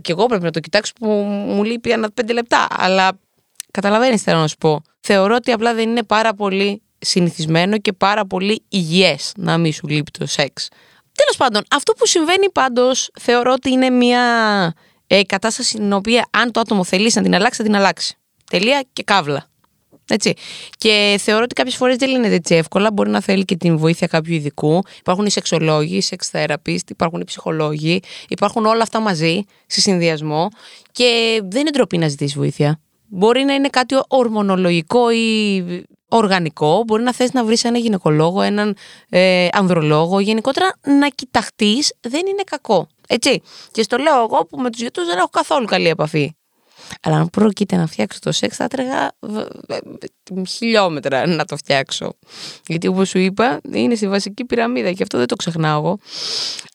Και 0.00 0.12
εγώ 0.12 0.26
πρέπει 0.26 0.44
να 0.44 0.50
το 0.50 0.60
κοιτάξω 0.60 0.92
που 1.00 1.06
μου 1.06 1.64
λείπει 1.64 1.90
ένα 1.90 2.10
πέντε 2.10 2.32
λεπτά. 2.32 2.66
Αλλά 2.70 3.18
καταλαβαίνεις 3.70 4.22
θέλω 4.22 4.38
να 4.38 4.48
σου 4.48 4.56
πω. 4.56 4.82
Θεωρώ 5.00 5.34
ότι 5.34 5.52
απλά 5.52 5.74
δεν 5.74 5.88
είναι 5.88 6.02
πάρα 6.02 6.34
πολύ 6.34 6.82
συνηθισμένο 6.98 7.78
και 7.78 7.92
πάρα 7.92 8.26
πολύ 8.26 8.64
υγιές 8.68 9.32
να 9.36 9.58
μην 9.58 9.72
σου 9.72 9.86
λείπει 9.86 10.10
το 10.10 10.26
σεξ. 10.26 10.68
Τέλος 11.12 11.36
πάντων, 11.36 11.62
αυτό 11.70 11.92
που 11.92 12.06
συμβαίνει 12.06 12.50
πάντως 12.50 13.10
θεωρώ 13.20 13.52
ότι 13.52 13.70
είναι 13.70 13.90
μια 13.90 14.24
ε, 15.12 15.22
κατάσταση 15.22 15.68
στην 15.68 15.92
οποία 15.92 16.28
αν 16.30 16.52
το 16.52 16.60
άτομο 16.60 16.84
θελήσει 16.84 17.16
να 17.16 17.22
την 17.22 17.34
αλλάξει, 17.34 17.56
θα 17.56 17.64
την 17.64 17.76
αλλάξει. 17.76 18.16
Τελεία 18.50 18.84
και 18.92 19.02
καύλα. 19.02 19.48
Έτσι. 20.08 20.34
Και 20.78 21.16
θεωρώ 21.20 21.42
ότι 21.42 21.54
κάποιες 21.54 21.76
φορές 21.76 21.96
δεν 21.96 22.08
λύνεται 22.10 22.34
έτσι 22.34 22.54
εύκολα. 22.54 22.92
Μπορεί 22.92 23.10
να 23.10 23.20
θέλει 23.20 23.44
και 23.44 23.56
την 23.56 23.76
βοήθεια 23.76 24.06
κάποιου 24.06 24.34
ειδικού. 24.34 24.82
Υπάρχουν 24.98 25.26
οι 25.26 25.30
σεξολόγοι, 25.30 25.96
οι 25.96 26.00
σεξ 26.00 26.30
υπάρχουν 26.88 27.20
οι 27.20 27.24
ψυχολόγοι. 27.24 28.02
Υπάρχουν 28.28 28.66
όλα 28.66 28.82
αυτά 28.82 29.00
μαζί, 29.00 29.44
σε 29.66 29.80
συνδυασμό. 29.80 30.48
Και 30.92 31.40
δεν 31.44 31.60
είναι 31.60 31.70
ντροπή 31.70 31.98
να 31.98 32.08
ζητήσεις 32.08 32.36
βοήθεια. 32.36 32.80
Μπορεί 33.06 33.42
να 33.42 33.54
είναι 33.54 33.68
κάτι 33.68 33.94
ορμονολογικό 34.08 35.10
ή 35.10 35.64
οργανικό. 36.08 36.82
Μπορεί 36.86 37.02
να 37.02 37.14
θες 37.14 37.32
να 37.32 37.44
βρεις 37.44 37.64
έναν 37.64 37.80
γυναικολόγο, 37.80 38.42
έναν 38.42 38.76
ε, 39.08 39.48
ανδρολόγο. 39.52 40.20
Γενικότερα 40.20 40.72
να 41.00 41.08
κοιταχτείς 41.08 41.94
δεν 42.00 42.26
είναι 42.26 42.42
κακό. 42.46 42.88
Έτσι. 43.12 43.42
Και 43.70 43.82
στο 43.82 43.96
λέω 43.96 44.22
εγώ 44.22 44.46
που 44.46 44.60
με 44.60 44.70
τους 44.70 44.80
γιατρούς 44.80 45.06
δεν 45.06 45.18
έχω 45.18 45.28
καθόλου 45.28 45.66
καλή 45.66 45.88
επαφή. 45.88 46.34
Αλλά 47.02 47.16
αν 47.16 47.30
πρόκειται 47.30 47.76
να 47.76 47.86
φτιάξω 47.86 48.18
το 48.22 48.32
σεξ, 48.32 48.56
θα 48.56 48.68
τρέχα 48.68 49.12
χιλιόμετρα 50.48 51.26
να 51.26 51.44
το 51.44 51.56
φτιάξω. 51.56 52.12
Γιατί 52.66 52.86
όπως 52.86 53.08
σου 53.08 53.18
είπα, 53.18 53.60
είναι 53.72 53.94
στη 53.94 54.08
βασική 54.08 54.44
πυραμίδα 54.44 54.92
και 54.92 55.02
αυτό 55.02 55.18
δεν 55.18 55.26
το 55.26 55.36
ξεχνάω 55.36 55.96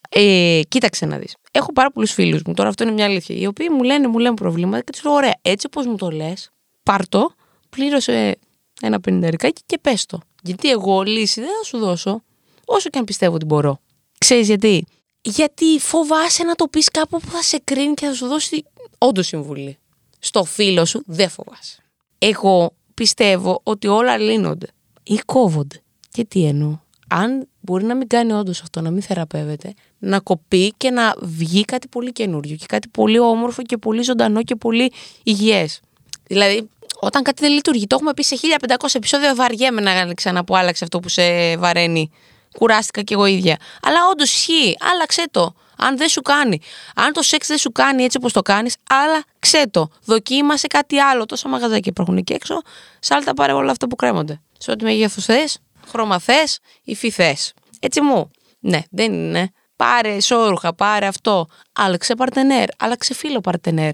Ε, 0.09 0.61
κοίταξε 0.67 1.05
να 1.05 1.17
δεις. 1.17 1.35
Έχω 1.51 1.73
πάρα 1.73 1.91
πολλούς 1.91 2.11
φίλους 2.11 2.41
μου, 2.45 2.53
τώρα 2.53 2.69
αυτό 2.69 2.83
είναι 2.83 2.91
μια 2.91 3.05
αλήθεια, 3.05 3.35
οι 3.35 3.45
οποίοι 3.45 3.67
μου 3.71 3.83
λένε, 3.83 4.07
μου 4.07 4.17
λένε 4.17 4.35
προβλήματα 4.35 4.83
και 4.83 4.91
τους 4.91 5.03
λέω: 5.03 5.13
Ωραία, 5.13 5.33
έτσι 5.41 5.65
όπως 5.65 5.85
μου 5.85 5.95
το 5.95 6.09
λες, 6.09 6.49
πάρτο, 6.83 7.31
πλήρωσε 7.69 8.37
ένα 8.81 8.99
πενινταρικάκι 8.99 9.61
και 9.65 9.77
πες 9.77 10.05
το. 10.05 10.19
Γιατί 10.41 10.69
εγώ 10.69 11.01
λύση 11.01 11.39
δεν 11.39 11.49
θα 11.49 11.63
σου 11.63 11.77
δώσω, 11.77 12.21
όσο 12.65 12.89
και 12.89 12.97
αν 12.97 13.05
πιστεύω 13.05 13.35
ότι 13.35 13.45
μπορώ. 13.45 13.79
Ξέρεις 14.17 14.47
γιατί; 14.47 14.85
Γιατί 15.27 15.79
φοβάσαι 15.79 16.43
να 16.43 16.55
το 16.55 16.67
πεις 16.67 16.89
κάπου 16.89 17.19
που 17.19 17.29
θα 17.29 17.41
σε 17.41 17.61
κρίνει 17.63 17.93
και 17.93 18.05
θα 18.05 18.13
σου 18.13 18.27
δώσει 18.27 18.65
όντως 18.97 19.27
συμβουλή 19.27 19.77
στο 20.19 20.43
φίλο 20.43 20.85
σου, 20.85 21.03
δεν 21.05 21.29
φοβάσαι. 21.29 21.83
Εγώ 22.17 22.73
πιστεύω 22.93 23.59
ότι 23.63 23.87
όλα 23.87 24.17
λύνονται 24.17 24.67
ή 25.03 25.19
κόβονται. 25.25 25.81
Και 26.11 26.25
τι 26.25 26.45
εννοώ. 26.45 26.79
Αν 27.07 27.47
μπορεί 27.59 27.83
να 27.83 27.95
μην 27.95 28.07
κάνει 28.07 28.31
όντως 28.31 28.61
αυτό, 28.61 28.81
να 28.81 28.91
μην 28.91 29.01
θεραπεύεται, 29.01 29.73
να 29.99 30.19
κοπεί 30.19 30.73
και 30.77 30.91
να 30.91 31.15
βγει 31.21 31.65
κάτι 31.65 31.87
πολύ 31.87 32.11
καινούριο 32.11 32.55
και 32.55 32.65
κάτι 32.67 32.87
πολύ 32.87 33.19
όμορφο 33.19 33.61
και 33.61 33.77
πολύ 33.77 34.01
ζωντανό 34.01 34.43
και 34.43 34.55
πολύ 34.55 34.91
υγιές. 35.23 35.79
Δηλαδή, 36.27 36.69
όταν 36.99 37.23
κάτι 37.23 37.41
δεν 37.41 37.51
λειτουργεί, 37.51 37.87
το 37.87 37.95
έχουμε 37.95 38.13
πει 38.13 38.23
σε 38.23 38.35
1500 38.67 38.75
επεισόδια, 38.93 39.35
βαριέμαι 39.35 39.81
να 39.81 40.13
ξαναπώ 40.13 40.55
άλλαξε 40.55 40.83
αυτό 40.83 40.99
που 40.99 41.09
σε 41.09 41.57
βαραίνει. 41.57 42.11
Κουράστηκα 42.57 43.01
κι 43.01 43.13
εγώ 43.13 43.25
ίδια. 43.25 43.57
Αλλά 43.81 43.99
όντως 44.11 44.33
ισχύει. 44.33 44.77
Άλλαξε 44.91 45.23
το. 45.31 45.53
Αν 45.77 45.97
δεν 45.97 46.09
σου 46.09 46.21
κάνει. 46.21 46.59
Αν 46.95 47.13
το 47.13 47.21
σεξ 47.21 47.47
δεν 47.47 47.57
σου 47.57 47.71
κάνει 47.71 48.03
έτσι 48.03 48.17
όπως 48.17 48.33
το 48.33 48.41
κάνεις, 48.41 48.75
άλλαξε 48.89 49.69
το. 49.69 49.87
Δοκίμασε 50.03 50.67
κάτι 50.67 50.99
άλλο. 50.99 51.25
Τόσα 51.25 51.47
μαγαζάκια 51.47 51.91
υπάρχουν 51.91 52.17
εκεί 52.17 52.33
έξω. 52.33 52.61
Σάλτα 52.99 53.33
πάρε 53.33 53.53
όλα 53.53 53.71
αυτά 53.71 53.87
που 53.87 53.95
κρέμονται. 53.95 54.41
Σε 54.57 54.71
ό,τι 54.71 54.83
μέγεθο 54.83 55.21
θες, 55.21 55.57
χρώμα 55.87 56.19
θες, 56.19 56.59
υφή 56.83 57.09
θες. 57.09 57.53
Έτσι 57.79 58.01
μου. 58.01 58.31
Ναι, 58.59 58.81
δεν 58.89 59.13
είναι. 59.13 59.51
Πάρε 59.75 60.19
σόρουχα, 60.19 60.75
πάρε 60.75 61.05
αυτό. 61.05 61.47
Άλλαξε 61.73 62.15
παρτενέρ, 62.15 62.67
άλλαξε 62.77 63.13
φίλο 63.13 63.39
παρτενέρ. 63.41 63.91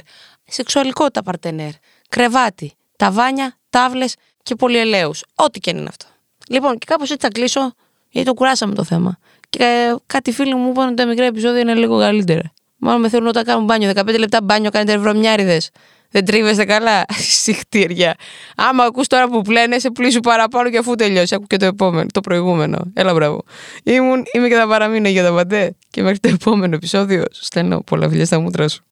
Σεξουαλικότητα 0.48 1.24
παρτενέρ. 1.24 1.72
Κρεβάτι, 2.10 2.74
ταβάνια, 2.98 3.58
τάβλες 3.70 4.16
και 4.44 4.56
πολυελαίους. 4.56 5.24
Ό,τι 5.36 5.60
και 5.60 5.70
είναι 5.70 5.86
αυτό. 5.88 6.06
Λοιπόν, 6.48 6.78
και 6.78 6.86
κάπως 6.86 7.10
έτσι 7.10 7.28
θα 7.28 7.34
κλείσω, 7.34 7.74
γιατί 8.12 8.28
το 8.28 8.34
κουράσαμε 8.34 8.74
το 8.74 8.84
θέμα. 8.84 9.18
Και 9.50 9.96
κάτι 10.06 10.32
φίλοι 10.32 10.56
μου 10.56 10.70
είπαν 10.70 10.88
ότι 10.88 10.96
τα 10.96 11.06
μικρά 11.06 11.26
επεισόδια 11.26 11.60
είναι 11.60 11.74
λίγο 11.74 12.00
καλύτερα. 12.00 12.54
Μόνο 12.78 12.98
με 12.98 13.10
θέλουν 13.10 13.28
όταν 13.28 13.44
κάνουν 13.44 13.66
μπάνιο. 13.66 13.92
15 13.96 14.20
λεπτά 14.20 14.42
μπάνιο 14.44 14.70
κάνετε 14.70 14.98
βρωμιάριδε. 14.98 15.62
Δεν 16.12 16.26
τρίβεστε 16.26 16.66
καλά. 16.66 17.06
Συχτήρια. 17.42 18.16
Άμα 18.56 18.84
ακούς 18.84 19.08
τώρα 19.08 19.28
που 19.28 19.42
πλένε, 19.42 19.80
σε 19.80 19.92
πλήσου 19.92 20.20
παραπάνω 20.20 20.70
και 20.70 20.78
αφού 20.78 20.96
τελειώσει. 20.96 21.36
Ακού 21.36 21.46
και 21.48 21.58
το 21.58 21.66
επόμενο, 21.66 22.08
το 22.14 22.22
προηγούμενο. 22.22 22.92
Έλα, 22.94 23.14
μπράβο. 23.14 23.44
Ήμουν, 23.84 24.24
είμαι 24.32 24.48
και 24.48 24.56
θα 24.56 24.68
παραμείνω 24.68 25.08
για 25.08 25.24
τα 25.24 25.34
παντέ. 25.34 25.76
Και 25.90 26.02
μέχρι 26.02 26.20
το 26.20 26.30
επόμενο 26.30 26.76
επεισόδιο, 26.76 27.24
σου 27.32 27.44
στέλνω 27.44 27.82
πολλά 27.82 28.10
φιλιά 28.10 28.26
στα 28.26 28.40
μούτρα 28.40 28.68
σου. 28.68 28.84